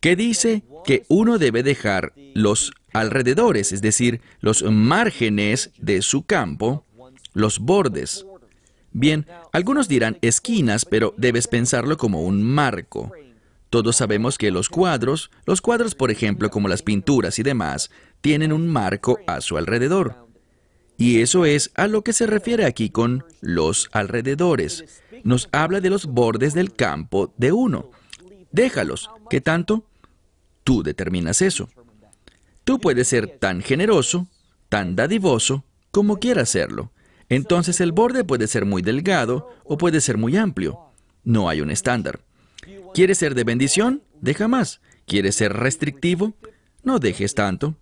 que 0.00 0.16
dice 0.16 0.64
que 0.84 1.04
uno 1.08 1.38
debe 1.38 1.62
dejar 1.62 2.12
los 2.34 2.72
alrededores, 2.92 3.72
es 3.72 3.82
decir, 3.82 4.20
los 4.40 4.62
márgenes 4.62 5.70
de 5.78 6.02
su 6.02 6.24
campo, 6.24 6.84
los 7.34 7.58
bordes. 7.58 8.26
Bien, 8.92 9.26
algunos 9.52 9.88
dirán 9.88 10.18
esquinas, 10.20 10.84
pero 10.84 11.14
debes 11.16 11.48
pensarlo 11.48 11.96
como 11.96 12.22
un 12.22 12.42
marco. 12.42 13.12
Todos 13.70 13.96
sabemos 13.96 14.36
que 14.36 14.50
los 14.50 14.68
cuadros, 14.68 15.30
los 15.46 15.62
cuadros 15.62 15.94
por 15.94 16.10
ejemplo 16.10 16.50
como 16.50 16.68
las 16.68 16.82
pinturas 16.82 17.38
y 17.38 17.42
demás, 17.42 17.90
tienen 18.20 18.52
un 18.52 18.68
marco 18.68 19.18
a 19.26 19.40
su 19.40 19.56
alrededor. 19.56 20.28
Y 20.98 21.20
eso 21.20 21.46
es 21.46 21.70
a 21.74 21.88
lo 21.88 22.02
que 22.04 22.12
se 22.12 22.26
refiere 22.26 22.66
aquí 22.66 22.90
con 22.90 23.24
los 23.40 23.88
alrededores. 23.92 24.84
Nos 25.24 25.48
habla 25.52 25.80
de 25.80 25.90
los 25.90 26.06
bordes 26.06 26.52
del 26.52 26.74
campo 26.74 27.32
de 27.38 27.52
uno. 27.52 27.90
Déjalos. 28.52 29.10
¿Qué 29.30 29.40
tanto? 29.40 29.86
Tú 30.64 30.82
determinas 30.82 31.40
eso. 31.40 31.68
Tú 32.64 32.78
puedes 32.78 33.08
ser 33.08 33.38
tan 33.38 33.62
generoso, 33.62 34.28
tan 34.68 34.94
dadivoso, 34.94 35.64
como 35.90 36.18
quieras 36.18 36.50
serlo. 36.50 36.92
Entonces 37.32 37.80
el 37.80 37.92
borde 37.92 38.24
puede 38.24 38.46
ser 38.46 38.66
muy 38.66 38.82
delgado 38.82 39.48
o 39.64 39.78
puede 39.78 40.02
ser 40.02 40.18
muy 40.18 40.36
amplio. 40.36 40.78
No 41.24 41.48
hay 41.48 41.62
un 41.62 41.70
estándar. 41.70 42.20
¿Quieres 42.92 43.16
ser 43.16 43.34
de 43.34 43.44
bendición? 43.44 44.02
Deja 44.20 44.48
más. 44.48 44.82
¿Quieres 45.06 45.36
ser 45.36 45.54
restrictivo? 45.54 46.34
No 46.82 46.98
dejes 46.98 47.34
tanto. 47.34 47.74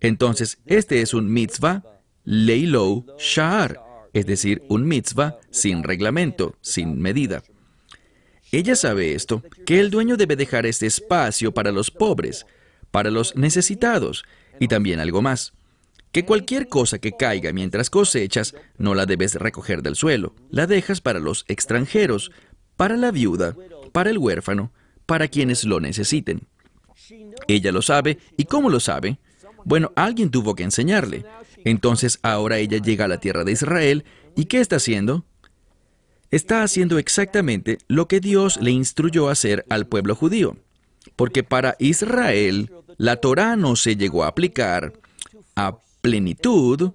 Entonces, 0.00 0.58
este 0.66 1.02
es 1.02 1.14
un 1.14 1.32
mitzvah 1.32 1.84
leilou 2.24 3.06
sha'ar, 3.16 3.80
es 4.12 4.26
decir, 4.26 4.60
un 4.68 4.88
mitzvah 4.88 5.38
sin 5.50 5.84
reglamento, 5.84 6.56
sin 6.60 7.00
medida. 7.00 7.44
Ella 8.50 8.74
sabe 8.74 9.14
esto, 9.14 9.44
que 9.66 9.78
el 9.78 9.90
dueño 9.90 10.16
debe 10.16 10.34
dejar 10.34 10.66
este 10.66 10.86
espacio 10.86 11.54
para 11.54 11.70
los 11.70 11.92
pobres, 11.92 12.44
para 12.90 13.12
los 13.12 13.36
necesitados 13.36 14.24
y 14.58 14.66
también 14.66 14.98
algo 14.98 15.22
más. 15.22 15.52
Que 16.12 16.24
cualquier 16.24 16.68
cosa 16.68 16.98
que 16.98 17.12
caiga 17.12 17.52
mientras 17.52 17.90
cosechas 17.90 18.54
no 18.78 18.94
la 18.94 19.06
debes 19.06 19.36
recoger 19.36 19.82
del 19.82 19.94
suelo, 19.94 20.34
la 20.50 20.66
dejas 20.66 21.00
para 21.00 21.20
los 21.20 21.44
extranjeros, 21.46 22.32
para 22.76 22.96
la 22.96 23.12
viuda, 23.12 23.54
para 23.92 24.10
el 24.10 24.18
huérfano, 24.18 24.72
para 25.06 25.28
quienes 25.28 25.64
lo 25.64 25.80
necesiten. 25.80 26.48
Ella 27.46 27.72
lo 27.72 27.82
sabe, 27.82 28.18
¿y 28.36 28.44
cómo 28.44 28.70
lo 28.70 28.80
sabe? 28.80 29.18
Bueno, 29.64 29.92
alguien 29.94 30.30
tuvo 30.30 30.54
que 30.54 30.62
enseñarle. 30.62 31.24
Entonces 31.64 32.18
ahora 32.22 32.58
ella 32.58 32.78
llega 32.78 33.04
a 33.04 33.08
la 33.08 33.20
tierra 33.20 33.44
de 33.44 33.52
Israel, 33.52 34.04
¿y 34.36 34.46
qué 34.46 34.60
está 34.60 34.76
haciendo? 34.76 35.24
Está 36.30 36.62
haciendo 36.62 36.98
exactamente 36.98 37.78
lo 37.88 38.06
que 38.06 38.20
Dios 38.20 38.60
le 38.60 38.70
instruyó 38.70 39.28
hacer 39.28 39.64
al 39.68 39.86
pueblo 39.86 40.14
judío. 40.14 40.56
Porque 41.16 41.42
para 41.42 41.76
Israel 41.78 42.72
la 42.96 43.16
Torá 43.16 43.56
no 43.56 43.76
se 43.76 43.96
llegó 43.96 44.24
a 44.24 44.28
aplicar 44.28 44.92
a 45.56 45.76
plenitud 46.00 46.92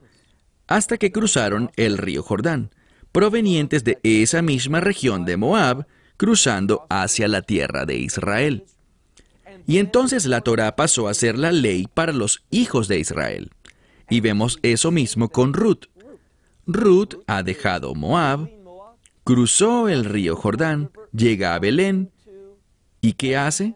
hasta 0.67 0.97
que 0.97 1.11
cruzaron 1.11 1.71
el 1.75 1.97
río 1.97 2.23
Jordán, 2.23 2.71
provenientes 3.11 3.83
de 3.83 3.99
esa 4.03 4.41
misma 4.41 4.81
región 4.81 5.25
de 5.25 5.37
Moab, 5.37 5.87
cruzando 6.17 6.85
hacia 6.89 7.27
la 7.27 7.41
tierra 7.41 7.85
de 7.85 7.97
Israel. 7.97 8.65
Y 9.67 9.77
entonces 9.79 10.25
la 10.25 10.41
Torah 10.41 10.75
pasó 10.75 11.07
a 11.07 11.13
ser 11.13 11.37
la 11.37 11.51
ley 11.51 11.87
para 11.91 12.13
los 12.13 12.43
hijos 12.51 12.87
de 12.87 12.99
Israel. 12.99 13.51
Y 14.09 14.21
vemos 14.21 14.59
eso 14.61 14.91
mismo 14.91 15.29
con 15.29 15.53
Ruth. 15.53 15.85
Ruth 16.67 17.15
ha 17.27 17.43
dejado 17.43 17.93
Moab, 17.95 18.49
cruzó 19.23 19.87
el 19.87 20.05
río 20.05 20.35
Jordán, 20.35 20.91
llega 21.11 21.55
a 21.55 21.59
Belén, 21.59 22.11
¿y 23.01 23.13
qué 23.13 23.37
hace? 23.37 23.75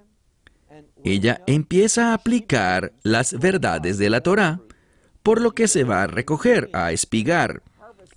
Ella 1.03 1.41
empieza 1.47 2.09
a 2.09 2.13
aplicar 2.13 2.93
las 3.03 3.37
verdades 3.39 3.97
de 3.97 4.09
la 4.09 4.21
Torah, 4.21 4.59
por 5.29 5.41
lo 5.41 5.51
que 5.51 5.67
se 5.67 5.83
va 5.83 6.01
a 6.01 6.07
recoger, 6.07 6.71
a 6.73 6.91
espigar, 6.91 7.61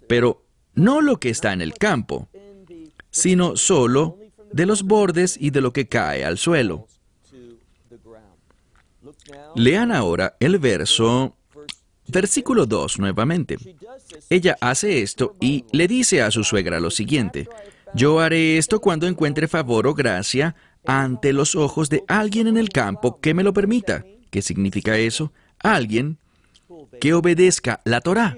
pero 0.09 0.47
no 0.75 1.02
lo 1.02 1.21
que 1.21 1.28
está 1.28 1.52
en 1.52 1.61
el 1.61 1.75
campo, 1.75 2.26
sino 3.11 3.54
solo 3.54 4.16
de 4.50 4.64
los 4.64 4.85
bordes 4.85 5.37
y 5.38 5.50
de 5.50 5.61
lo 5.61 5.75
que 5.75 5.88
cae 5.88 6.25
al 6.25 6.38
suelo. 6.38 6.87
Lean 9.54 9.92
ahora 9.92 10.38
el 10.40 10.59
verso, 10.59 11.37
versículo 12.09 12.64
2 12.64 13.00
nuevamente. 13.00 13.59
Ella 14.31 14.57
hace 14.62 15.02
esto 15.02 15.37
y 15.38 15.66
le 15.71 15.88
dice 15.88 16.23
a 16.23 16.31
su 16.31 16.42
suegra 16.45 16.81
lo 16.81 16.90
siguiente, 16.90 17.47
yo 17.95 18.21
haré 18.21 18.57
esto 18.57 18.81
cuando 18.81 19.07
encuentre 19.07 19.49
favor 19.49 19.87
o 19.87 19.92
gracia 19.92 20.57
ante 20.87 21.35
los 21.35 21.57
ojos 21.57 21.90
de 21.90 22.04
alguien 22.09 22.47
en 22.47 22.57
el 22.57 22.71
campo 22.71 23.21
que 23.21 23.35
me 23.35 23.45
lo 23.45 23.52
permita. 23.52 24.02
¿Qué 24.31 24.40
significa 24.40 24.97
eso? 24.97 25.31
Alguien 25.59 26.16
que 27.00 27.14
obedezca 27.14 27.80
la 27.84 28.00
Torah. 28.00 28.36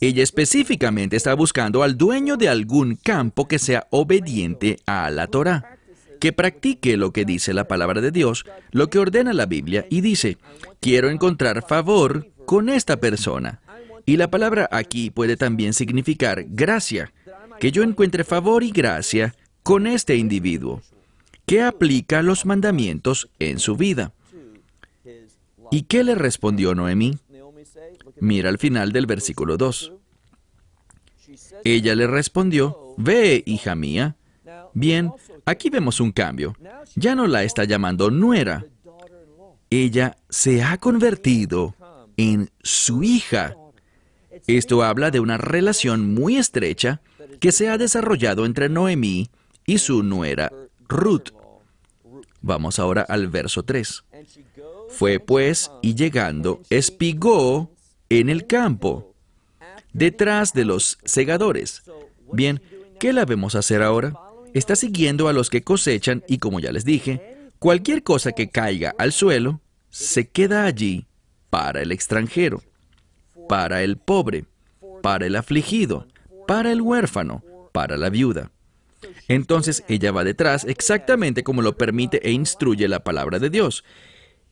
Ella 0.00 0.22
específicamente 0.22 1.16
está 1.16 1.34
buscando 1.34 1.82
al 1.82 1.96
dueño 1.96 2.36
de 2.36 2.48
algún 2.48 2.94
campo 2.96 3.48
que 3.48 3.58
sea 3.58 3.86
obediente 3.90 4.76
a 4.86 5.10
la 5.10 5.26
Torah, 5.26 5.76
que 6.20 6.32
practique 6.32 6.96
lo 6.96 7.12
que 7.12 7.24
dice 7.24 7.52
la 7.52 7.66
palabra 7.66 8.00
de 8.00 8.10
Dios, 8.10 8.44
lo 8.70 8.90
que 8.90 8.98
ordena 8.98 9.32
la 9.32 9.46
Biblia, 9.46 9.86
y 9.90 10.00
dice, 10.00 10.38
quiero 10.80 11.10
encontrar 11.10 11.66
favor 11.66 12.28
con 12.46 12.68
esta 12.68 12.98
persona. 12.98 13.60
Y 14.06 14.16
la 14.16 14.30
palabra 14.30 14.68
aquí 14.70 15.10
puede 15.10 15.36
también 15.36 15.74
significar 15.74 16.44
gracia, 16.48 17.12
que 17.60 17.72
yo 17.72 17.82
encuentre 17.82 18.24
favor 18.24 18.62
y 18.62 18.70
gracia 18.70 19.34
con 19.62 19.86
este 19.86 20.16
individuo, 20.16 20.80
que 21.44 21.62
aplica 21.62 22.22
los 22.22 22.46
mandamientos 22.46 23.28
en 23.38 23.58
su 23.58 23.76
vida. 23.76 24.12
¿Y 25.70 25.82
qué 25.82 26.04
le 26.04 26.14
respondió 26.14 26.74
Noemí? 26.74 27.18
Mira 28.20 28.48
al 28.48 28.58
final 28.58 28.92
del 28.92 29.06
versículo 29.06 29.56
2. 29.56 29.92
Ella 31.64 31.94
le 31.94 32.06
respondió, 32.06 32.94
Ve, 32.96 33.42
hija 33.46 33.74
mía. 33.74 34.16
Bien, 34.74 35.12
aquí 35.44 35.70
vemos 35.70 36.00
un 36.00 36.12
cambio. 36.12 36.54
Ya 36.94 37.14
no 37.14 37.26
la 37.26 37.44
está 37.44 37.64
llamando 37.64 38.10
nuera. 38.10 38.64
ella 39.70 40.16
se 40.28 40.62
ha 40.62 40.78
convertido 40.78 41.74
en 42.16 42.50
su 42.62 43.02
hija. 43.02 43.56
Esto 44.46 44.82
habla 44.82 45.10
de 45.10 45.20
una 45.20 45.36
relación 45.36 46.14
muy 46.14 46.36
estrecha 46.36 47.00
que 47.40 47.52
se 47.52 47.68
ha 47.68 47.78
desarrollado 47.78 48.46
entre 48.46 48.68
Noemí 48.68 49.30
y 49.66 49.78
su 49.78 50.02
nuera 50.02 50.50
Ruth. 50.88 51.30
Vamos 52.40 52.78
ahora 52.78 53.02
al 53.02 53.28
verso 53.28 53.62
3. 53.62 54.04
Fue 54.88 55.20
pues 55.20 55.70
y 55.82 55.94
llegando, 55.94 56.62
espigó 56.70 57.70
en 58.10 58.28
el 58.28 58.46
campo, 58.46 59.14
detrás 59.92 60.52
de 60.52 60.64
los 60.64 60.98
segadores. 61.04 61.82
Bien, 62.32 62.60
¿qué 62.98 63.12
la 63.12 63.24
vemos 63.24 63.54
hacer 63.54 63.82
ahora? 63.82 64.14
Está 64.54 64.76
siguiendo 64.76 65.28
a 65.28 65.32
los 65.32 65.50
que 65.50 65.62
cosechan 65.62 66.24
y 66.26 66.38
como 66.38 66.60
ya 66.60 66.72
les 66.72 66.84
dije, 66.84 67.36
cualquier 67.58 68.02
cosa 68.02 68.32
que 68.32 68.48
caiga 68.48 68.94
al 68.98 69.12
suelo 69.12 69.60
se 69.90 70.28
queda 70.28 70.64
allí 70.64 71.06
para 71.50 71.82
el 71.82 71.92
extranjero, 71.92 72.62
para 73.48 73.82
el 73.82 73.96
pobre, 73.96 74.44
para 75.02 75.26
el 75.26 75.36
afligido, 75.36 76.06
para 76.46 76.72
el 76.72 76.80
huérfano, 76.80 77.42
para 77.72 77.96
la 77.96 78.10
viuda. 78.10 78.50
Entonces 79.28 79.84
ella 79.88 80.12
va 80.12 80.24
detrás 80.24 80.64
exactamente 80.64 81.44
como 81.44 81.62
lo 81.62 81.76
permite 81.76 82.26
e 82.26 82.32
instruye 82.32 82.88
la 82.88 83.04
palabra 83.04 83.38
de 83.38 83.50
Dios. 83.50 83.84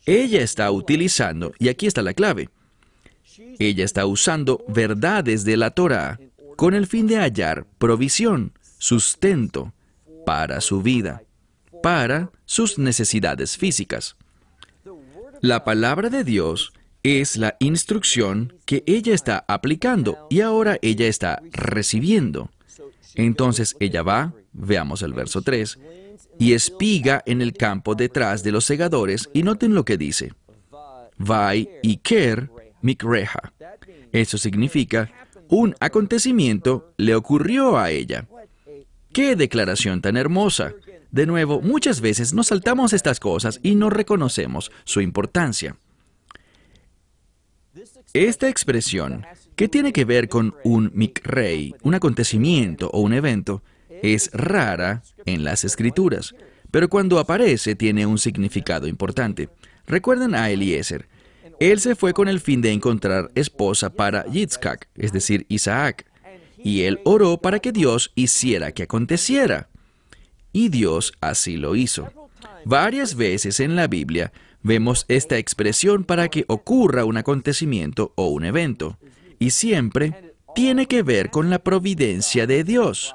Ella 0.05 0.41
está 0.41 0.71
utilizando, 0.71 1.53
y 1.59 1.69
aquí 1.69 1.87
está 1.87 2.03
la 2.03 2.15
clave, 2.15 2.51
ella 3.59 3.85
está 3.85 4.07
usando 4.07 4.64
verdades 4.69 5.45
de 5.45 5.57
la 5.57 5.71
Torah 5.71 6.19
con 6.57 6.75
el 6.75 6.87
fin 6.87 7.07
de 7.07 7.16
hallar 7.16 7.66
provisión, 7.78 8.52
sustento 8.78 9.73
para 10.25 10.61
su 10.61 10.83
vida, 10.83 11.23
para 11.83 12.31
sus 12.45 12.78
necesidades 12.78 13.57
físicas. 13.57 14.16
La 15.40 15.64
palabra 15.64 16.09
de 16.09 16.25
Dios 16.25 16.73
es 17.02 17.37
la 17.37 17.57
instrucción 17.61 18.55
que 18.64 18.83
ella 18.87 19.14
está 19.14 19.45
aplicando 19.47 20.26
y 20.31 20.40
ahora 20.40 20.78
ella 20.83 21.07
está 21.07 21.40
recibiendo. 21.52 22.50
Entonces 23.14 23.76
ella 23.81 24.02
va, 24.02 24.33
veamos 24.52 25.02
el 25.02 25.12
verso 25.12 25.43
3, 25.43 25.78
y 26.38 26.52
espiga 26.52 27.23
en 27.26 27.40
el 27.40 27.52
campo 27.52 27.95
detrás 27.95 28.43
de 28.43 28.52
los 28.52 28.64
segadores 28.64 29.31
y 29.33 29.43
noten 29.43 29.75
lo 29.75 29.85
que 29.85 29.97
dice. 29.97 30.33
Vai 31.19 31.69
y 31.83 31.99
ker 31.99 32.50
mikreja. 32.83 33.52
Eso 34.12 34.38
significa, 34.38 35.11
un 35.49 35.75
acontecimiento 35.80 36.92
le 36.97 37.14
ocurrió 37.14 37.78
a 37.78 37.90
ella. 37.90 38.26
¡Qué 39.12 39.37
declaración 39.37 40.02
tan 40.02 40.16
hermosa! 40.16 40.75
De 41.11 41.26
nuevo, 41.26 41.61
muchas 41.61 42.00
veces 42.00 42.35
nos 42.35 42.49
saltamos 42.49 42.92
estas 42.92 43.21
cosas 43.21 43.61
y 43.62 43.75
no 43.75 43.90
reconocemos 43.90 44.71
su 44.85 45.00
importancia. 45.00 45.76
Esta 48.12 48.49
expresión, 48.49 49.25
que 49.54 49.68
tiene 49.68 49.92
que 49.92 50.04
ver 50.04 50.28
con 50.28 50.54
un 50.64 50.90
mikrei, 50.95 51.75
un 51.83 51.95
acontecimiento 51.95 52.90
o 52.92 53.00
un 53.00 53.12
evento, 53.12 53.62
es 54.02 54.30
rara 54.33 55.02
en 55.25 55.45
las 55.45 55.64
escrituras, 55.64 56.35
pero 56.71 56.88
cuando 56.88 57.18
aparece 57.18 57.75
tiene 57.75 58.06
un 58.06 58.18
significado 58.18 58.87
importante. 58.87 59.49
Recuerden 59.87 60.35
a 60.35 60.50
Eliezer. 60.50 61.09
Él 61.59 61.81
se 61.81 61.95
fue 61.95 62.13
con 62.13 62.29
el 62.29 62.41
fin 62.41 62.61
de 62.61 62.73
encontrar 62.73 63.31
esposa 63.35 63.91
para 63.91 64.27
Yitzhak, 64.27 64.89
es 64.95 65.13
decir, 65.13 65.47
Isaac, 65.49 66.07
y 66.59 66.83
él 66.83 67.01
oró 67.05 67.39
para 67.39 67.61
que 67.61 67.73
Dios 67.73 68.13
hiciera 68.15 68.73
que 68.73 68.83
aconteciera. 68.83 69.69
Y 70.53 70.69
Dios 70.69 71.13
así 71.21 71.57
lo 71.57 71.77
hizo. 71.77 72.11
Varias 72.65 73.15
veces 73.15 73.61
en 73.61 73.77
la 73.77 73.87
Biblia 73.87 74.33
vemos 74.63 75.05
esta 75.09 75.39
expresión 75.39 76.05
para 76.05 76.29
que 76.29 76.45
ocurra 76.49 77.05
un 77.05 77.17
acontecimiento 77.17 78.13
o 78.17 78.29
un 78.29 78.45
evento, 78.45 78.99
y 79.39 79.51
siempre 79.51 80.35
tiene 80.55 80.87
que 80.87 81.02
ver 81.02 81.30
con 81.30 81.50
la 81.50 81.59
providencia 81.59 82.47
de 82.47 82.65
Dios, 82.65 83.15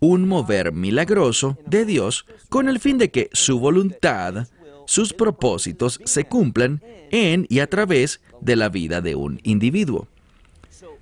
un 0.00 0.28
mover 0.28 0.72
milagroso 0.72 1.58
de 1.66 1.84
Dios 1.84 2.24
con 2.48 2.68
el 2.68 2.78
fin 2.78 2.98
de 2.98 3.10
que 3.10 3.30
su 3.32 3.58
voluntad, 3.58 4.46
sus 4.88 5.12
propósitos 5.12 6.00
se 6.04 6.24
cumplan 6.24 6.80
en 7.10 7.44
y 7.50 7.58
a 7.58 7.66
través 7.68 8.22
de 8.40 8.56
la 8.56 8.70
vida 8.70 9.02
de 9.02 9.16
un 9.16 9.38
individuo. 9.42 10.08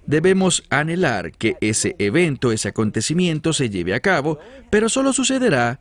Debemos 0.06 0.64
anhelar 0.70 1.30
que 1.30 1.56
ese 1.60 1.94
evento, 2.00 2.50
ese 2.50 2.66
acontecimiento 2.66 3.52
se 3.52 3.70
lleve 3.70 3.94
a 3.94 4.00
cabo, 4.00 4.40
pero 4.70 4.88
solo 4.88 5.12
sucederá 5.12 5.78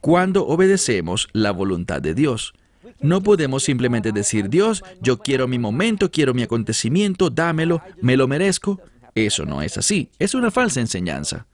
cuando 0.00 0.46
obedecemos 0.46 1.28
la 1.32 1.50
voluntad 1.50 2.00
de 2.00 2.14
Dios. 2.14 2.54
No 3.00 3.20
podemos 3.20 3.64
simplemente 3.64 4.12
decir, 4.12 4.48
Dios, 4.48 4.84
yo 5.00 5.18
quiero 5.18 5.48
mi 5.48 5.58
momento, 5.58 6.08
quiero 6.08 6.34
mi 6.34 6.44
acontecimiento, 6.44 7.30
dámelo, 7.30 7.82
me 8.00 8.16
lo 8.16 8.28
merezco. 8.28 8.80
Eso 9.16 9.44
no 9.44 9.60
es 9.60 9.76
así, 9.76 10.08
es 10.20 10.34
una 10.34 10.52
falsa 10.52 10.78
enseñanza. 10.78 11.48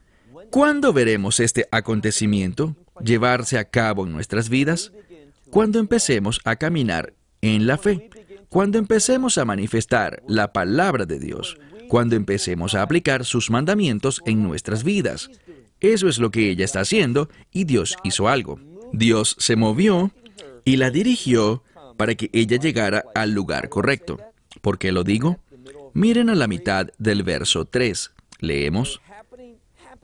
¿Cuándo 0.51 0.93
veremos 0.93 1.39
este 1.39 1.67
acontecimiento 1.71 2.75
llevarse 3.03 3.57
a 3.57 3.65
cabo 3.65 4.05
en 4.05 4.13
nuestras 4.13 4.47
vidas? 4.47 4.91
Cuando 5.49 5.79
empecemos 5.79 6.39
a 6.43 6.55
caminar 6.55 7.13
en 7.41 7.67
la 7.67 7.77
fe, 7.77 8.09
cuando 8.49 8.77
empecemos 8.77 9.37
a 9.37 9.45
manifestar 9.45 10.23
la 10.27 10.53
palabra 10.53 11.05
de 11.05 11.19
Dios, 11.19 11.57
cuando 11.87 12.15
empecemos 12.15 12.75
a 12.75 12.81
aplicar 12.81 13.25
sus 13.25 13.49
mandamientos 13.49 14.21
en 14.25 14.43
nuestras 14.43 14.83
vidas. 14.83 15.29
Eso 15.79 16.07
es 16.07 16.19
lo 16.19 16.31
que 16.31 16.49
ella 16.49 16.65
está 16.65 16.81
haciendo 16.81 17.29
y 17.51 17.65
Dios 17.65 17.95
hizo 18.03 18.27
algo. 18.27 18.59
Dios 18.93 19.35
se 19.39 19.55
movió 19.55 20.11
y 20.65 20.77
la 20.77 20.91
dirigió 20.91 21.63
para 21.97 22.15
que 22.15 22.29
ella 22.33 22.57
llegara 22.57 23.05
al 23.15 23.31
lugar 23.31 23.69
correcto. 23.69 24.19
¿Por 24.61 24.77
qué 24.77 24.91
lo 24.91 25.03
digo? 25.03 25.39
Miren 25.93 26.29
a 26.29 26.35
la 26.35 26.47
mitad 26.47 26.87
del 26.97 27.23
verso 27.23 27.65
3. 27.65 28.11
Leemos. 28.39 29.01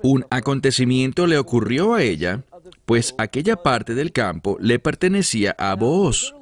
Un 0.01 0.25
acontecimiento 0.29 1.27
le 1.27 1.37
ocurrió 1.37 1.93
a 1.93 2.03
ella, 2.03 2.43
pues 2.85 3.15
aquella 3.17 3.57
parte 3.57 3.95
del 3.95 4.11
campo 4.11 4.57
le 4.59 4.79
pertenecía 4.79 5.55
a 5.57 5.75
Booz. 5.75 6.33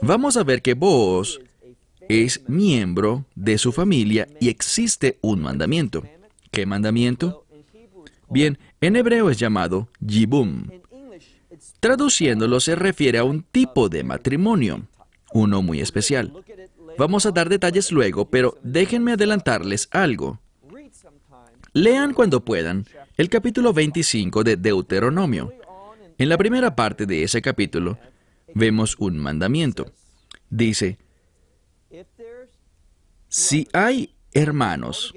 Vamos 0.00 0.36
a 0.36 0.44
ver 0.44 0.62
que 0.62 0.74
Booz 0.74 1.40
es 2.08 2.48
miembro 2.48 3.24
de 3.34 3.58
su 3.58 3.72
familia 3.72 4.26
y 4.40 4.48
existe 4.48 5.18
un 5.20 5.40
mandamiento. 5.40 6.02
¿Qué 6.50 6.66
mandamiento? 6.66 7.44
Bien, 8.30 8.58
en 8.80 8.96
hebreo 8.96 9.30
es 9.30 9.38
llamado 9.38 9.88
yibum. 10.00 10.68
Traduciéndolo 11.80 12.60
se 12.60 12.74
refiere 12.74 13.18
a 13.18 13.24
un 13.24 13.42
tipo 13.42 13.88
de 13.88 14.04
matrimonio, 14.04 14.86
uno 15.32 15.62
muy 15.62 15.80
especial. 15.80 16.32
Vamos 16.96 17.26
a 17.26 17.30
dar 17.30 17.48
detalles 17.48 17.92
luego, 17.92 18.28
pero 18.28 18.58
déjenme 18.62 19.12
adelantarles 19.12 19.88
algo. 19.92 20.40
Lean 21.72 22.14
cuando 22.14 22.44
puedan 22.44 22.86
el 23.18 23.28
capítulo 23.28 23.72
25 23.72 24.44
de 24.44 24.56
Deuteronomio. 24.56 25.52
En 26.18 26.28
la 26.28 26.38
primera 26.38 26.76
parte 26.76 27.04
de 27.04 27.24
ese 27.24 27.42
capítulo 27.42 27.98
vemos 28.54 28.94
un 29.00 29.18
mandamiento. 29.18 29.90
Dice, 30.50 30.98
si 33.28 33.66
hay 33.72 34.14
hermanos 34.32 35.12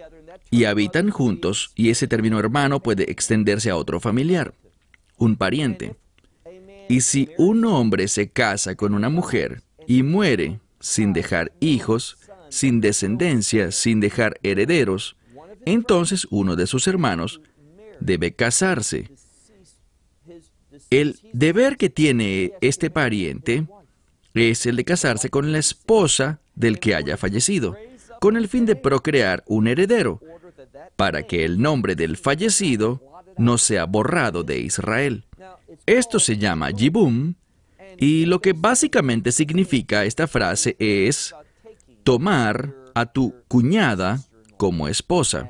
y 0.49 0.63
habitan 0.63 1.11
juntos, 1.11 1.73
y 1.75 1.91
ese 1.91 2.07
término 2.07 2.39
hermano 2.39 2.81
puede 2.81 3.11
extenderse 3.11 3.69
a 3.69 3.75
otro 3.75 3.99
familiar, 3.99 4.55
un 5.17 5.35
pariente, 5.35 5.95
y 6.89 7.01
si 7.01 7.29
un 7.37 7.63
hombre 7.65 8.07
se 8.07 8.29
casa 8.29 8.73
con 8.73 8.95
una 8.95 9.09
mujer 9.09 9.61
y 9.87 10.01
muere 10.01 10.59
sin 10.79 11.13
dejar 11.13 11.51
hijos, 11.59 12.17
sin 12.49 12.81
descendencia, 12.81 13.71
sin 13.71 13.99
dejar 13.99 14.39
herederos, 14.41 15.17
entonces 15.65 16.25
uno 16.31 16.55
de 16.55 16.65
sus 16.65 16.87
hermanos 16.87 17.41
debe 18.01 18.33
casarse. 18.33 19.09
El 20.89 21.19
deber 21.33 21.77
que 21.77 21.89
tiene 21.89 22.53
este 22.61 22.89
pariente 22.89 23.65
es 24.33 24.65
el 24.65 24.75
de 24.75 24.85
casarse 24.85 25.29
con 25.29 25.51
la 25.51 25.59
esposa 25.59 26.39
del 26.55 26.79
que 26.79 26.95
haya 26.95 27.17
fallecido 27.17 27.75
con 28.21 28.37
el 28.37 28.47
fin 28.47 28.67
de 28.67 28.75
procrear 28.75 29.43
un 29.47 29.67
heredero, 29.67 30.21
para 30.95 31.23
que 31.23 31.43
el 31.43 31.59
nombre 31.59 31.95
del 31.95 32.17
fallecido 32.17 33.01
no 33.39 33.57
sea 33.57 33.85
borrado 33.85 34.43
de 34.43 34.59
Israel. 34.59 35.25
Esto 35.87 36.19
se 36.19 36.37
llama 36.37 36.69
Yibum, 36.69 37.33
y 37.97 38.25
lo 38.25 38.39
que 38.39 38.53
básicamente 38.53 39.31
significa 39.31 40.05
esta 40.05 40.27
frase 40.27 40.75
es 40.77 41.33
tomar 42.03 42.75
a 42.93 43.07
tu 43.07 43.33
cuñada 43.47 44.19
como 44.55 44.87
esposa. 44.87 45.49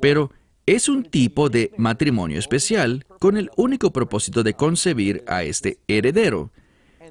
Pero 0.00 0.30
es 0.66 0.88
un 0.88 1.04
tipo 1.04 1.48
de 1.48 1.70
matrimonio 1.76 2.38
especial 2.38 3.06
con 3.20 3.36
el 3.36 3.50
único 3.56 3.92
propósito 3.92 4.42
de 4.42 4.54
concebir 4.54 5.22
a 5.28 5.44
este 5.44 5.78
heredero. 5.86 6.50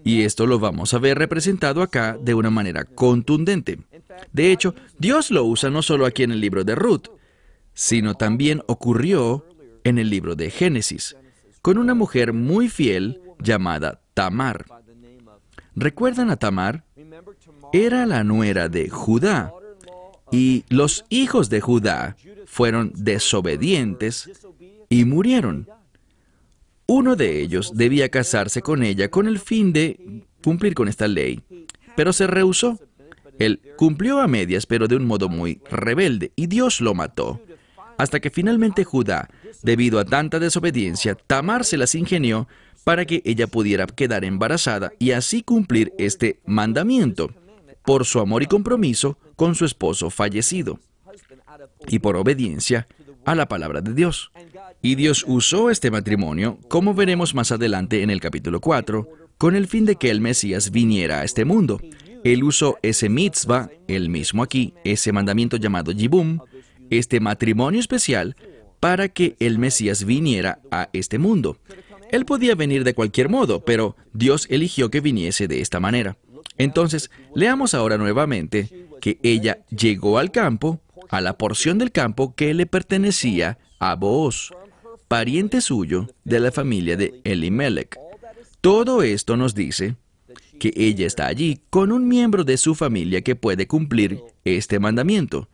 Y 0.03 0.23
esto 0.23 0.45
lo 0.45 0.59
vamos 0.59 0.93
a 0.93 0.99
ver 0.99 1.17
representado 1.17 1.81
acá 1.81 2.17
de 2.21 2.33
una 2.33 2.49
manera 2.49 2.83
contundente. 2.83 3.79
De 4.33 4.51
hecho, 4.51 4.75
Dios 4.99 5.31
lo 5.31 5.45
usa 5.45 5.69
no 5.69 5.81
solo 5.81 6.05
aquí 6.05 6.23
en 6.23 6.31
el 6.31 6.41
libro 6.41 6.63
de 6.65 6.75
Ruth, 6.75 7.07
sino 7.73 8.13
también 8.13 8.61
ocurrió 8.67 9.45
en 9.83 9.97
el 9.99 10.09
libro 10.09 10.35
de 10.35 10.51
Génesis, 10.51 11.15
con 11.61 11.77
una 11.77 11.93
mujer 11.93 12.33
muy 12.33 12.69
fiel 12.69 13.21
llamada 13.39 14.01
Tamar. 14.13 14.65
¿Recuerdan 15.75 16.29
a 16.29 16.37
Tamar? 16.37 16.83
Era 17.73 18.05
la 18.05 18.23
nuera 18.23 18.69
de 18.69 18.89
Judá. 18.89 19.53
Y 20.31 20.65
los 20.69 21.05
hijos 21.09 21.49
de 21.49 21.61
Judá 21.61 22.15
fueron 22.45 22.91
desobedientes 22.95 24.29
y 24.89 25.05
murieron. 25.05 25.67
Uno 26.87 27.15
de 27.15 27.41
ellos 27.41 27.71
debía 27.73 28.09
casarse 28.09 28.61
con 28.61 28.83
ella 28.83 29.09
con 29.09 29.27
el 29.27 29.39
fin 29.39 29.73
de 29.73 30.23
cumplir 30.43 30.75
con 30.75 30.87
esta 30.87 31.07
ley, 31.07 31.41
pero 31.95 32.13
se 32.13 32.27
rehusó. 32.27 32.79
Él 33.39 33.59
cumplió 33.75 34.19
a 34.19 34.27
medias, 34.27 34.65
pero 34.65 34.87
de 34.87 34.95
un 34.95 35.05
modo 35.05 35.27
muy 35.27 35.61
rebelde, 35.69 36.31
y 36.35 36.47
Dios 36.47 36.81
lo 36.81 36.93
mató. 36.93 37.41
Hasta 37.97 38.19
que 38.19 38.29
finalmente 38.29 38.83
Judá, 38.83 39.29
debido 39.63 39.99
a 39.99 40.05
tanta 40.05 40.39
desobediencia, 40.39 41.15
Tamar 41.15 41.65
se 41.65 41.77
las 41.77 41.95
ingenió 41.95 42.47
para 42.83 43.05
que 43.05 43.21
ella 43.25 43.47
pudiera 43.47 43.87
quedar 43.87 44.23
embarazada 44.23 44.91
y 44.99 45.11
así 45.11 45.41
cumplir 45.41 45.91
este 45.97 46.39
mandamiento, 46.45 47.31
por 47.85 48.05
su 48.05 48.19
amor 48.19 48.43
y 48.43 48.47
compromiso 48.47 49.17
con 49.35 49.55
su 49.55 49.65
esposo 49.65 50.09
fallecido, 50.09 50.79
y 51.87 51.99
por 51.99 52.15
obediencia 52.15 52.87
a 53.25 53.35
la 53.35 53.47
palabra 53.47 53.81
de 53.81 53.93
Dios. 53.93 54.31
Y 54.81 54.95
Dios 54.95 55.25
usó 55.27 55.69
este 55.69 55.91
matrimonio, 55.91 56.59
como 56.67 56.93
veremos 56.93 57.33
más 57.33 57.51
adelante 57.51 58.03
en 58.03 58.09
el 58.09 58.21
capítulo 58.21 58.59
4, 58.59 59.07
con 59.37 59.55
el 59.55 59.67
fin 59.67 59.85
de 59.85 59.95
que 59.95 60.11
el 60.11 60.21
Mesías 60.21 60.71
viniera 60.71 61.21
a 61.21 61.23
este 61.23 61.45
mundo. 61.45 61.79
Él 62.23 62.43
usó 62.43 62.77
ese 62.81 63.09
mitzvah, 63.09 63.69
el 63.87 64.09
mismo 64.09 64.43
aquí, 64.43 64.73
ese 64.83 65.11
mandamiento 65.11 65.57
llamado 65.57 65.91
Yibum, 65.91 66.39
este 66.89 67.19
matrimonio 67.19 67.79
especial, 67.79 68.35
para 68.79 69.09
que 69.09 69.35
el 69.39 69.59
Mesías 69.59 70.05
viniera 70.05 70.59
a 70.71 70.89
este 70.93 71.17
mundo. 71.17 71.57
Él 72.11 72.25
podía 72.25 72.55
venir 72.55 72.83
de 72.83 72.93
cualquier 72.93 73.29
modo, 73.29 73.65
pero 73.65 73.95
Dios 74.13 74.47
eligió 74.49 74.89
que 74.89 75.01
viniese 75.01 75.47
de 75.47 75.61
esta 75.61 75.79
manera. 75.79 76.17
Entonces, 76.57 77.11
leamos 77.33 77.73
ahora 77.73 77.97
nuevamente 77.97 78.87
que 79.01 79.19
ella 79.23 79.59
llegó 79.69 80.17
al 80.17 80.31
campo, 80.31 80.79
a 81.09 81.21
la 81.21 81.37
porción 81.37 81.77
del 81.77 81.91
campo 81.91 82.33
que 82.35 82.53
le 82.53 82.65
pertenecía 82.65 83.57
a 83.79 83.95
Booz 83.95 84.51
pariente 85.07 85.61
suyo 85.61 86.07
de 86.23 86.39
la 86.39 86.51
familia 86.51 86.97
de 86.97 87.21
Elimelech. 87.23 87.97
Todo 88.61 89.03
esto 89.03 89.37
nos 89.37 89.53
dice 89.53 89.95
que 90.59 90.73
ella 90.75 91.05
está 91.05 91.27
allí 91.27 91.61
con 91.69 91.91
un 91.91 92.07
miembro 92.07 92.43
de 92.43 92.57
su 92.57 92.75
familia 92.75 93.21
que 93.21 93.35
puede 93.35 93.67
cumplir 93.67 94.21
este 94.43 94.79
mandamiento. 94.79 95.47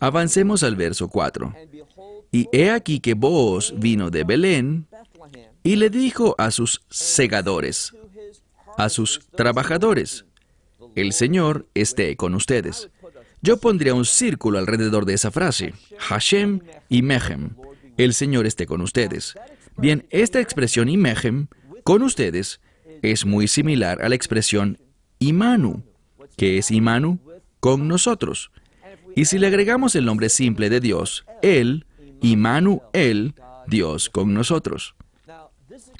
Avancemos 0.00 0.62
al 0.62 0.76
verso 0.76 1.08
4. 1.08 1.54
Y 2.32 2.48
he 2.52 2.70
aquí 2.70 3.00
que 3.00 3.14
Booz 3.14 3.74
vino 3.76 4.10
de 4.10 4.24
Belén 4.24 4.86
y 5.62 5.76
le 5.76 5.90
dijo 5.90 6.34
a 6.38 6.50
sus 6.50 6.82
segadores, 6.90 7.94
a 8.76 8.88
sus 8.88 9.20
trabajadores, 9.36 10.24
el 10.94 11.12
Señor 11.12 11.66
esté 11.74 12.16
con 12.16 12.34
ustedes. 12.34 12.90
Yo 13.42 13.58
pondría 13.58 13.94
un 13.94 14.04
círculo 14.04 14.58
alrededor 14.58 15.04
de 15.04 15.14
esa 15.14 15.30
frase, 15.30 15.74
Hashem 15.98 16.60
y 16.88 17.02
Mehem, 17.02 17.50
el 17.96 18.14
Señor 18.14 18.46
esté 18.46 18.66
con 18.66 18.80
ustedes. 18.80 19.34
Bien, 19.76 20.06
esta 20.10 20.40
expresión 20.40 20.88
imejem, 20.88 21.46
con 21.82 22.02
ustedes, 22.02 22.60
es 23.02 23.24
muy 23.26 23.48
similar 23.48 24.02
a 24.02 24.08
la 24.08 24.14
expresión 24.14 24.78
imanu, 25.18 25.82
que 26.36 26.58
es 26.58 26.70
imanu, 26.70 27.18
con 27.60 27.88
nosotros. 27.88 28.50
Y 29.14 29.26
si 29.26 29.38
le 29.38 29.46
agregamos 29.46 29.94
el 29.94 30.04
nombre 30.04 30.28
simple 30.28 30.70
de 30.70 30.80
Dios, 30.80 31.24
Él, 31.42 31.86
imanu, 32.20 32.82
Él, 32.92 33.34
Dios 33.66 34.10
con 34.10 34.34
nosotros. 34.34 34.94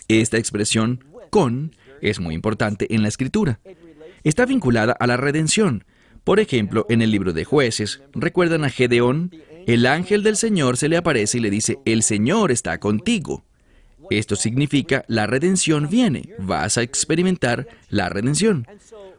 Esta 0.09 0.39
expresión 0.39 1.05
con 1.31 1.75
es 2.05 2.21
muy 2.21 2.35
importante 2.35 2.95
en 2.95 3.03
la 3.03 3.09
escritura. 3.09 3.61
Está 4.23 4.47
vinculada 4.47 4.93
a 4.99 5.07
la 5.07 5.17
redención. 5.17 5.85
Por 6.23 6.40
ejemplo, 6.40 6.87
en 6.88 7.03
el 7.03 7.11
libro 7.11 7.33
de 7.33 7.45
jueces, 7.45 8.03
¿recuerdan 8.14 8.64
a 8.64 8.71
Gedeón 8.71 9.31
el 9.67 9.87
ángel 9.87 10.23
del 10.23 10.37
Señor 10.37 10.77
se 10.77 10.88
le 10.88 10.99
aparece 10.99 11.38
y 11.38 11.40
le 11.40 11.51
dice, 11.51 11.79
el 11.87 12.03
Señor 12.03 12.53
está 12.53 12.79
contigo. 12.79 13.45
Esto 14.11 14.37
significa, 14.37 15.05
la 15.09 15.27
redención 15.27 15.88
viene, 15.88 16.35
vas 16.38 16.77
a 16.77 16.83
experimentar 16.83 17.67
la 17.88 18.11
redención. 18.11 18.67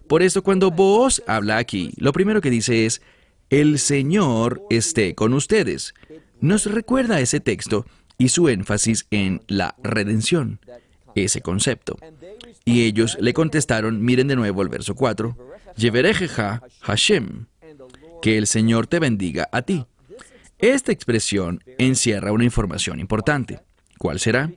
Por 0.08 0.22
eso 0.22 0.44
cuando 0.44 0.70
vos 0.70 1.24
habla 1.26 1.58
aquí, 1.58 1.94
lo 1.98 2.14
primero 2.14 2.42
que 2.42 2.52
dice 2.52 2.86
es, 2.86 3.02
el 3.50 3.80
Señor 3.80 4.62
esté 4.70 5.16
con 5.16 5.34
ustedes. 5.34 5.96
Nos 6.42 6.68
recuerda 6.68 7.20
ese 7.20 7.40
texto 7.40 7.88
y 8.20 8.30
su 8.30 8.48
énfasis 8.48 9.08
en 9.10 9.42
la 9.48 9.76
redención, 9.82 10.60
ese 11.16 11.42
concepto. 11.42 11.98
Y 12.66 12.84
ellos 12.84 13.18
le 13.20 13.34
contestaron, 13.34 14.04
miren 14.04 14.28
de 14.28 14.36
nuevo 14.36 14.62
el 14.62 14.70
verso 14.70 14.96
4, 14.96 15.38
Yeverejeja 15.78 16.64
Hashem, 16.82 17.46
que 18.22 18.38
el 18.38 18.48
Señor 18.48 18.88
te 18.88 19.00
bendiga 19.00 19.50
a 19.52 19.62
ti. 19.62 19.86
Esta 20.60 20.92
expresión 20.92 21.64
encierra 21.78 22.32
una 22.32 22.44
información 22.44 23.00
importante. 23.00 23.60
¿Cuál 23.98 24.20
será? 24.20 24.52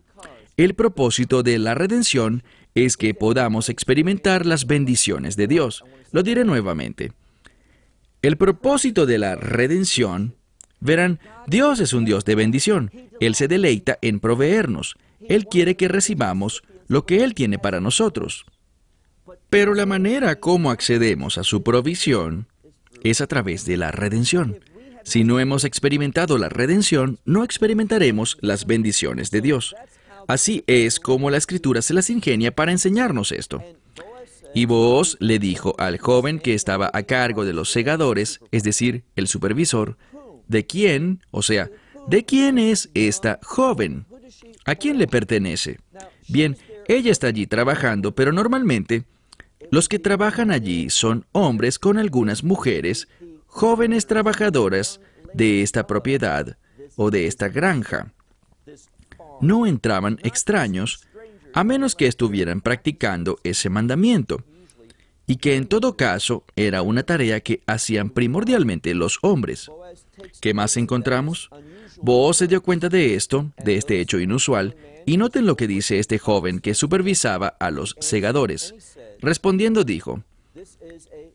El 0.57 0.75
propósito 0.75 1.43
de 1.43 1.59
la 1.59 1.75
redención 1.75 2.43
es 2.75 2.97
que 2.97 3.15
podamos 3.15 3.69
experimentar 3.69 4.47
las 4.47 4.67
bendiciones 4.67 5.37
de 5.37 5.47
Dios. 5.47 5.85
Lo 6.13 6.23
diré 6.23 6.45
nuevamente. 6.45 7.13
El 8.23 8.37
propósito 8.37 9.07
de 9.07 9.19
la 9.19 9.37
redención, 9.37 10.35
verán, 10.81 11.21
Dios 11.47 11.81
es 11.81 11.93
un 11.93 12.05
Dios 12.05 12.25
de 12.25 12.35
bendición. 12.35 12.91
Él 13.21 13.35
se 13.35 13.49
deleita 13.49 13.99
en 14.03 14.21
proveernos. 14.21 14.97
Él 15.21 15.47
quiere 15.47 15.77
que 15.77 15.89
recibamos 15.89 16.63
lo 16.87 17.07
que 17.07 17.23
Él 17.25 17.35
tiene 17.35 17.59
para 17.59 17.81
nosotros. 17.81 18.47
Pero 19.51 19.75
la 19.75 19.87
manera 19.87 20.41
como 20.41 20.71
accedemos 20.71 21.39
a 21.39 21.45
su 21.45 21.63
provisión 21.63 22.49
es 23.03 23.21
a 23.21 23.27
través 23.27 23.65
de 23.65 23.77
la 23.77 23.91
redención. 23.91 24.61
Si 25.05 25.25
no 25.25 25.41
hemos 25.41 25.65
experimentado 25.65 26.37
la 26.37 26.49
redención, 26.49 27.19
no 27.25 27.45
experimentaremos 27.45 28.37
las 28.41 28.67
bendiciones 28.67 29.31
de 29.31 29.41
Dios. 29.41 29.75
Así 30.27 30.65
es 30.67 31.01
como 31.01 31.31
la 31.31 31.39
escritura 31.39 31.81
se 31.81 31.95
las 31.95 32.11
ingenia 32.11 32.55
para 32.55 32.73
enseñarnos 32.73 33.33
esto. 33.33 33.63
Y 34.55 34.67
vos 34.67 35.17
le 35.21 35.39
dijo 35.39 35.75
al 35.79 35.99
joven 35.99 36.39
que 36.39 36.55
estaba 36.55 36.91
a 36.93 37.03
cargo 37.05 37.45
de 37.45 37.53
los 37.53 37.71
segadores, 37.71 38.41
es 38.51 38.65
decir, 38.65 39.05
el 39.17 39.29
supervisor, 39.29 39.97
¿de 40.47 40.67
quién, 40.67 41.23
o 41.31 41.43
sea, 41.43 41.71
de 42.09 42.25
quién 42.25 42.59
es 42.59 42.91
esta 42.95 43.39
joven? 43.43 44.07
¿A 44.65 44.75
quién 44.75 44.99
le 44.99 45.07
pertenece? 45.07 45.79
Bien, 46.29 46.57
ella 46.87 47.11
está 47.11 47.29
allí 47.29 47.47
trabajando, 47.47 48.15
pero 48.15 48.33
normalmente 48.33 49.05
los 49.71 49.89
que 49.89 49.99
trabajan 49.99 50.51
allí 50.51 50.91
son 50.91 51.27
hombres 51.33 51.79
con 51.79 51.99
algunas 51.99 52.45
mujeres 52.45 53.09
jóvenes 53.47 54.07
trabajadoras 54.07 55.01
de 55.35 55.63
esta 55.63 55.87
propiedad 55.87 56.57
o 56.97 57.11
de 57.11 57.27
esta 57.27 57.49
granja. 57.49 58.13
No 59.41 59.67
entraban 59.67 60.19
extraños 60.23 61.07
a 61.55 61.65
menos 61.65 61.95
que 61.95 62.07
estuvieran 62.07 62.61
practicando 62.61 63.39
ese 63.43 63.71
mandamiento, 63.71 64.45
y 65.29 65.37
que 65.37 65.57
en 65.57 65.67
todo 65.67 65.97
caso 65.97 66.45
era 66.57 66.81
una 66.81 67.03
tarea 67.03 67.41
que 67.41 67.63
hacían 67.67 68.09
primordialmente 68.09 68.95
los 68.95 69.19
hombres. 69.21 69.71
¿Qué 70.41 70.55
más 70.55 70.77
encontramos? 70.79 71.51
Boaz 72.01 72.37
se 72.37 72.47
dio 72.47 72.63
cuenta 72.63 72.89
de 72.89 73.15
esto, 73.15 73.51
de 73.65 73.77
este 73.77 74.01
hecho 74.01 74.19
inusual, 74.19 74.77
y 75.07 75.17
noten 75.17 75.47
lo 75.47 75.57
que 75.57 75.67
dice 75.67 75.99
este 75.99 76.19
joven 76.19 76.61
que 76.61 76.75
supervisaba 76.75 77.49
a 77.49 77.71
los 77.71 77.97
segadores. 78.01 78.75
Respondiendo 79.21 79.85
dijo, 79.85 80.23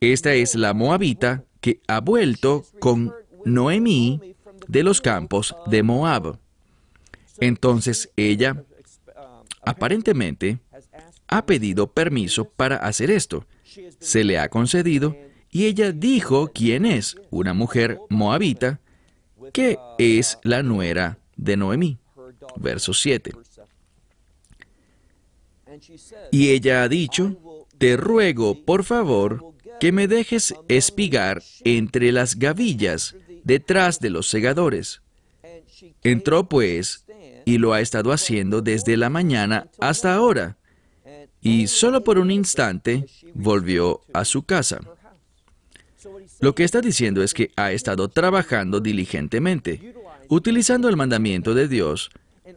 Esta 0.00 0.34
es 0.34 0.54
la 0.54 0.74
moabita 0.74 1.44
que 1.60 1.80
ha 1.88 2.00
vuelto 2.00 2.64
con 2.78 3.12
Noemí 3.44 4.20
de 4.68 4.82
los 4.82 5.00
campos 5.00 5.56
de 5.66 5.82
Moab. 5.82 6.38
Entonces 7.40 8.10
ella, 8.16 8.64
aparentemente, 9.62 10.60
ha 11.28 11.46
pedido 11.46 11.88
permiso 11.88 12.44
para 12.44 12.76
hacer 12.76 13.10
esto. 13.10 13.46
Se 13.98 14.24
le 14.24 14.38
ha 14.38 14.48
concedido 14.48 15.16
y 15.50 15.66
ella 15.66 15.92
dijo 15.92 16.50
quién 16.52 16.84
es, 16.84 17.16
una 17.30 17.54
mujer 17.54 17.98
moabita, 18.08 18.80
que 19.52 19.78
es 19.98 20.38
la 20.42 20.62
nuera 20.62 21.18
de 21.36 21.56
Noemí. 21.56 21.98
Verso 22.56 22.94
7. 22.94 23.32
Y 26.30 26.50
ella 26.50 26.82
ha 26.82 26.88
dicho, 26.88 27.36
te 27.78 27.96
ruego, 27.96 28.64
por 28.64 28.84
favor, 28.84 29.54
que 29.80 29.92
me 29.92 30.06
dejes 30.06 30.54
espigar 30.68 31.42
entre 31.64 32.12
las 32.12 32.38
gavillas 32.38 33.16
detrás 33.42 34.00
de 34.00 34.10
los 34.10 34.28
segadores. 34.28 35.02
Entró 36.02 36.48
pues 36.48 37.04
y 37.44 37.58
lo 37.58 37.72
ha 37.72 37.80
estado 37.80 38.12
haciendo 38.12 38.62
desde 38.62 38.96
la 38.96 39.10
mañana 39.10 39.68
hasta 39.80 40.14
ahora, 40.14 40.56
y 41.40 41.66
solo 41.66 42.04
por 42.04 42.18
un 42.18 42.30
instante 42.30 43.06
volvió 43.34 44.00
a 44.12 44.24
su 44.24 44.44
casa. 44.44 44.80
Lo 46.44 46.54
que 46.54 46.64
está 46.64 46.82
diciendo 46.82 47.22
es 47.22 47.32
que 47.32 47.52
ha 47.56 47.72
estado 47.72 48.08
trabajando 48.08 48.80
diligentemente, 48.80 49.94
utilizando 50.28 50.90
el 50.90 50.96
mandamiento 50.98 51.54
de 51.54 51.68
Dios 51.68 52.10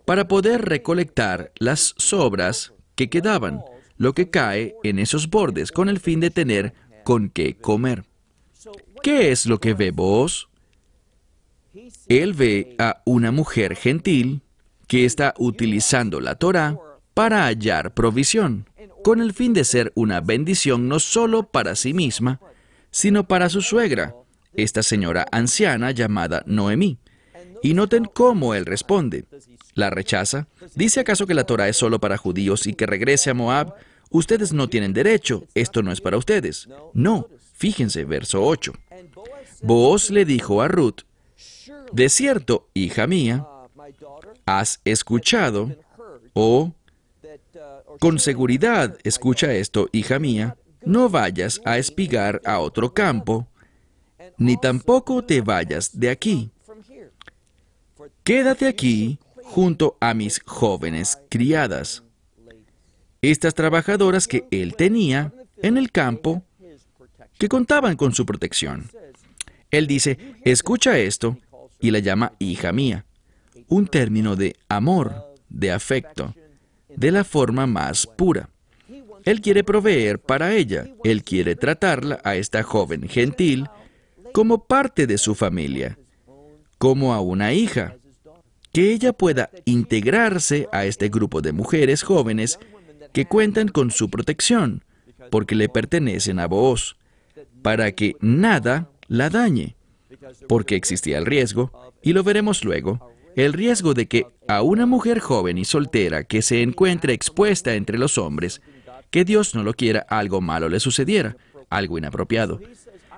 para 0.04 0.28
poder 0.28 0.66
recolectar 0.66 1.54
las 1.58 1.94
sobras 1.96 2.74
que 2.96 3.10
quedaban, 3.10 3.62
lo 3.96 4.12
que 4.12 4.30
cae 4.30 4.76
en 4.84 5.00
esos 5.00 5.30
bordes 5.30 5.72
con 5.72 5.88
el 5.88 6.02
fin 6.02 6.20
de 6.20 6.32
tener 6.32 6.74
con 7.06 7.30
qué 7.30 7.56
comer. 7.56 8.04
¿Qué 9.02 9.32
es 9.32 9.46
lo 9.46 9.62
que 9.62 9.74
ve 9.74 9.92
vos? 9.92 10.50
Él 12.10 12.34
ve 12.34 12.76
a 12.80 13.04
una 13.06 13.32
mujer 13.32 13.78
gentil 13.78 14.42
que 14.88 15.06
está 15.06 15.34
utilizando 15.38 16.20
la 16.20 16.36
Torah 16.36 16.78
para 17.14 17.46
hallar 17.46 17.94
provisión, 17.94 18.68
con 19.02 19.22
el 19.22 19.32
fin 19.32 19.54
de 19.54 19.64
ser 19.64 19.94
una 19.96 20.20
bendición 20.20 20.90
no 20.90 21.00
solo 21.00 21.44
para 21.44 21.74
sí 21.78 21.94
misma, 21.94 22.42
sino 22.92 23.28
para 23.28 23.50
su 23.50 23.62
suegra, 23.62 24.16
esta 24.54 24.84
señora 24.84 25.26
anciana 25.32 25.92
llamada 25.92 26.44
Noemí. 26.46 27.00
Y 27.64 27.74
noten 27.74 28.06
cómo 28.06 28.54
él 28.54 28.66
responde. 28.66 29.26
La 29.74 29.90
rechaza. 29.90 30.48
¿Dice 30.76 31.00
acaso 31.00 31.26
que 31.28 31.34
la 31.34 31.46
Torah 31.46 31.68
es 31.68 31.78
solo 31.78 32.00
para 32.00 32.18
judíos 32.18 32.68
y 32.68 32.74
que 32.74 32.86
regrese 32.86 33.30
a 33.30 33.34
Moab? 33.34 33.74
Ustedes 34.10 34.54
no 34.54 34.70
tienen 34.70 34.94
derecho, 34.94 35.46
esto 35.54 35.84
no 35.84 35.92
es 35.92 36.02
para 36.02 36.18
ustedes. 36.18 36.68
No, 36.94 37.28
fíjense, 37.54 38.06
verso 38.06 38.44
8. 38.44 38.74
Boaz 39.62 40.10
le 40.10 40.24
dijo 40.24 40.62
a 40.62 40.68
Ruth, 40.68 41.02
de 41.92 42.10
cierto, 42.10 42.70
hija 42.74 43.08
mía, 43.08 43.46
has 44.46 44.82
escuchado, 44.86 45.76
o 46.34 46.74
con 48.00 48.20
seguridad, 48.20 48.98
escucha 49.04 49.54
esto, 49.54 49.90
hija 49.92 50.20
mía, 50.20 50.58
no 50.84 51.10
vayas 51.10 51.62
a 51.66 51.78
espigar 51.78 52.42
a 52.46 52.60
otro 52.60 52.94
campo, 52.94 53.48
ni 54.38 54.58
tampoco 54.58 55.24
te 55.24 55.42
vayas 55.42 55.98
de 55.98 56.10
aquí. 56.10 56.52
Quédate 58.24 58.68
aquí 58.68 59.20
junto 59.44 59.98
a 60.00 60.14
mis 60.14 60.42
jóvenes 60.46 61.18
criadas. 61.30 62.04
Estas 63.22 63.54
trabajadoras 63.54 64.28
que 64.28 64.46
él 64.52 64.76
tenía 64.76 65.34
en 65.62 65.78
el 65.78 65.92
campo, 65.92 66.44
que 67.38 67.50
contaban 67.50 67.96
con 67.96 68.14
su 68.14 68.26
protección. 68.26 68.90
Él 69.72 69.88
dice, 69.88 70.36
escucha 70.44 70.98
esto, 70.98 71.38
y 71.80 71.92
la 71.92 72.00
llama 72.00 72.34
hija 72.40 72.72
mía, 72.72 73.06
un 73.68 73.88
término 73.88 74.36
de 74.36 74.56
amor, 74.70 75.36
de 75.50 75.72
afecto, 75.72 76.34
de 76.96 77.12
la 77.12 77.24
forma 77.24 77.68
más 77.68 78.08
pura. 78.08 78.50
Él 79.28 79.42
quiere 79.42 79.66
proveer 79.66 80.20
para 80.20 80.54
ella, 80.54 80.88
él 81.04 81.22
quiere 81.22 81.58
tratarla 81.58 82.22
a 82.24 82.38
esta 82.38 82.64
joven 82.64 83.10
gentil 83.10 83.68
como 84.32 84.64
parte 84.64 85.06
de 85.06 85.18
su 85.18 85.36
familia, 85.36 86.00
como 86.78 87.14
a 87.14 87.20
una 87.20 87.52
hija, 87.52 87.98
que 88.72 88.94
ella 88.94 89.12
pueda 89.12 89.50
integrarse 89.66 90.70
a 90.72 90.86
este 90.86 91.10
grupo 91.10 91.42
de 91.42 91.52
mujeres 91.52 92.04
jóvenes 92.04 92.58
que 93.12 93.26
cuentan 93.26 93.68
con 93.68 93.92
su 93.92 94.10
protección, 94.10 94.86
porque 95.30 95.56
le 95.56 95.68
pertenecen 95.68 96.40
a 96.40 96.48
vos, 96.48 96.96
para 97.62 97.92
que 97.92 98.16
nada 98.22 98.90
la 99.10 99.30
dañe 99.30 99.76
porque 100.48 100.78
existía 100.78 101.18
el 101.18 101.26
riesgo, 101.26 101.74
y 102.02 102.14
lo 102.14 102.24
veremos 102.24 102.64
luego, 102.64 103.12
el 103.36 103.52
riesgo 103.52 103.94
de 103.94 104.08
que 104.08 104.26
a 104.48 104.62
una 104.62 104.86
mujer 104.86 105.20
joven 105.20 105.58
y 105.58 105.66
soltera 105.66 106.24
que 106.24 106.42
se 106.42 106.62
encuentre 106.62 107.12
expuesta 107.12 107.76
entre 107.76 107.98
los 107.98 108.18
hombres, 108.18 108.62
que 109.10 109.26
Dios 109.26 109.56
no 109.56 109.64
lo 109.64 109.74
quiera, 109.74 110.06
algo 110.10 110.42
malo 110.42 110.70
le 110.70 110.80
sucediera, 110.80 111.38
algo 111.70 111.98
inapropiado. 111.98 112.60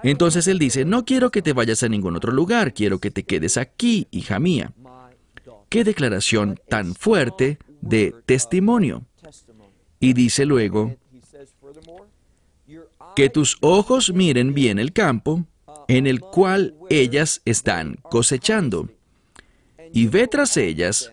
Entonces 0.04 0.48
él 0.48 0.60
dice, 0.60 0.86
no 0.86 1.06
quiero 1.06 1.30
que 1.30 1.42
te 1.42 1.54
vayas 1.54 1.84
a 1.84 1.90
ningún 1.90 2.16
otro 2.16 2.32
lugar, 2.32 2.74
quiero 2.74 3.00
que 3.00 3.12
te 3.12 3.24
quedes 3.24 3.58
aquí, 3.58 4.08
hija 4.12 4.40
mía. 4.40 4.74
Qué 5.70 5.84
declaración 5.84 6.60
tan 6.68 6.96
fuerte 6.96 7.60
de 7.82 8.16
testimonio. 8.26 9.06
Y 10.00 10.14
dice 10.14 10.46
luego, 10.46 10.96
que 13.16 13.30
tus 13.30 13.58
ojos 13.62 14.14
miren 14.14 14.54
bien 14.54 14.80
el 14.80 14.94
campo, 14.94 15.46
en 15.88 16.08
el 16.08 16.22
cual 16.22 16.76
ellas 16.90 17.42
están 17.46 17.98
cosechando. 18.04 18.90
Y 19.92 20.08
ve 20.08 20.28
tras 20.28 20.56
ellas, 20.56 21.12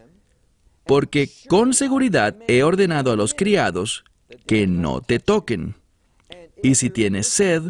porque 0.84 1.28
con 1.48 1.74
seguridad 1.74 2.36
he 2.46 2.62
ordenado 2.62 3.10
a 3.10 3.16
los 3.16 3.34
criados 3.34 4.04
que 4.46 4.66
no 4.66 5.00
te 5.00 5.18
toquen. 5.18 5.74
Y 6.62 6.76
si 6.76 6.90
tienes 6.90 7.26
sed, 7.26 7.62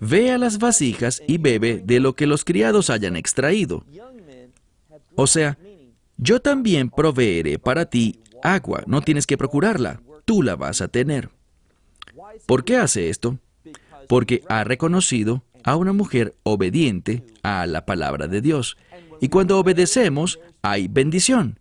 ve 0.00 0.30
a 0.30 0.38
las 0.38 0.58
vasijas 0.58 1.22
y 1.26 1.38
bebe 1.38 1.82
de 1.84 2.00
lo 2.00 2.14
que 2.14 2.26
los 2.26 2.44
criados 2.44 2.90
hayan 2.90 3.16
extraído. 3.16 3.84
O 5.14 5.26
sea, 5.26 5.58
yo 6.16 6.40
también 6.40 6.90
proveeré 6.90 7.58
para 7.58 7.86
ti 7.86 8.20
agua, 8.42 8.82
no 8.86 9.02
tienes 9.02 9.26
que 9.26 9.38
procurarla, 9.38 10.00
tú 10.24 10.42
la 10.42 10.56
vas 10.56 10.80
a 10.80 10.88
tener. 10.88 11.30
¿Por 12.46 12.64
qué 12.64 12.76
hace 12.76 13.08
esto? 13.08 13.38
Porque 14.06 14.42
ha 14.48 14.64
reconocido 14.64 15.42
a 15.64 15.76
una 15.76 15.92
mujer 15.92 16.34
obediente 16.44 17.24
a 17.42 17.66
la 17.66 17.84
palabra 17.84 18.28
de 18.28 18.40
Dios. 18.40 18.76
Y 19.20 19.28
cuando 19.28 19.58
obedecemos, 19.58 20.38
hay 20.62 20.88
bendición. 20.88 21.58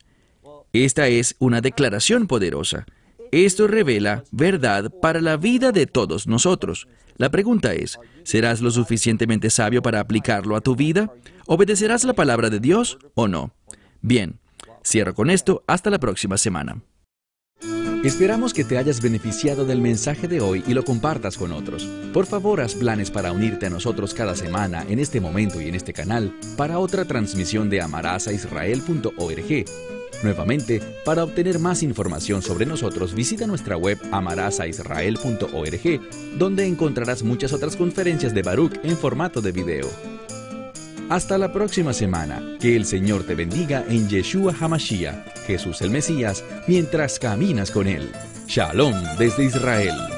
Esta 0.73 1.07
es 1.07 1.35
una 1.39 1.61
declaración 1.61 2.27
poderosa. 2.27 2.85
Esto 3.31 3.67
revela 3.67 4.23
verdad 4.31 4.91
para 5.01 5.21
la 5.21 5.37
vida 5.37 5.71
de 5.71 5.85
todos 5.85 6.27
nosotros. 6.27 6.87
La 7.17 7.29
pregunta 7.29 7.73
es, 7.73 7.99
¿serás 8.23 8.61
lo 8.61 8.71
suficientemente 8.71 9.49
sabio 9.49 9.81
para 9.81 9.99
aplicarlo 9.99 10.55
a 10.55 10.61
tu 10.61 10.75
vida? 10.75 11.11
¿Obedecerás 11.45 12.03
la 12.03 12.13
palabra 12.13 12.49
de 12.49 12.59
Dios 12.59 12.97
o 13.15 13.27
no? 13.27 13.53
Bien, 14.01 14.39
cierro 14.83 15.13
con 15.13 15.29
esto. 15.29 15.63
Hasta 15.67 15.89
la 15.89 15.99
próxima 15.99 16.37
semana. 16.37 16.81
Esperamos 18.03 18.53
que 18.53 18.63
te 18.63 18.77
hayas 18.77 19.01
beneficiado 19.01 19.65
del 19.65 19.81
mensaje 19.81 20.27
de 20.27 20.39
hoy 20.39 20.63
y 20.67 20.75
lo 20.75 20.85
compartas 20.85 21.35
con 21.35 21.51
otros. 21.51 21.89
Por 22.13 22.27
favor, 22.27 22.61
haz 22.61 22.75
planes 22.75 23.09
para 23.09 23.31
unirte 23.31 23.65
a 23.65 23.71
nosotros 23.71 24.13
cada 24.13 24.35
semana 24.35 24.85
en 24.87 24.99
este 24.99 25.19
momento 25.19 25.59
y 25.59 25.67
en 25.67 25.75
este 25.75 25.93
canal 25.93 26.31
para 26.55 26.77
otra 26.77 27.05
transmisión 27.05 27.69
de 27.69 27.81
amarazaisrael.org. 27.81 29.96
Nuevamente, 30.23 30.81
para 31.05 31.23
obtener 31.23 31.59
más 31.59 31.83
información 31.83 32.41
sobre 32.41 32.65
nosotros, 32.65 33.13
visita 33.13 33.45
nuestra 33.45 33.77
web 33.77 33.99
amarazaisrael.org, 34.11 36.01
donde 36.37 36.65
encontrarás 36.65 37.23
muchas 37.23 37.53
otras 37.53 37.75
conferencias 37.75 38.33
de 38.33 38.41
Baruch 38.41 38.79
en 38.83 38.97
formato 38.97 39.41
de 39.41 39.51
video. 39.51 39.87
Hasta 41.09 41.37
la 41.37 41.53
próxima 41.53 41.93
semana. 41.93 42.41
Que 42.59 42.75
el 42.75 42.85
Señor 42.85 43.23
te 43.23 43.35
bendiga 43.35 43.85
en 43.87 44.09
Yeshua 44.09 44.53
Hamashiach, 44.59 45.37
Jesús 45.45 45.81
el 45.81 45.91
Mesías, 45.91 46.43
mientras 46.67 47.17
caminas 47.19 47.71
con 47.71 47.87
Él. 47.87 48.11
Shalom 48.47 48.93
desde 49.17 49.45
Israel. 49.45 50.16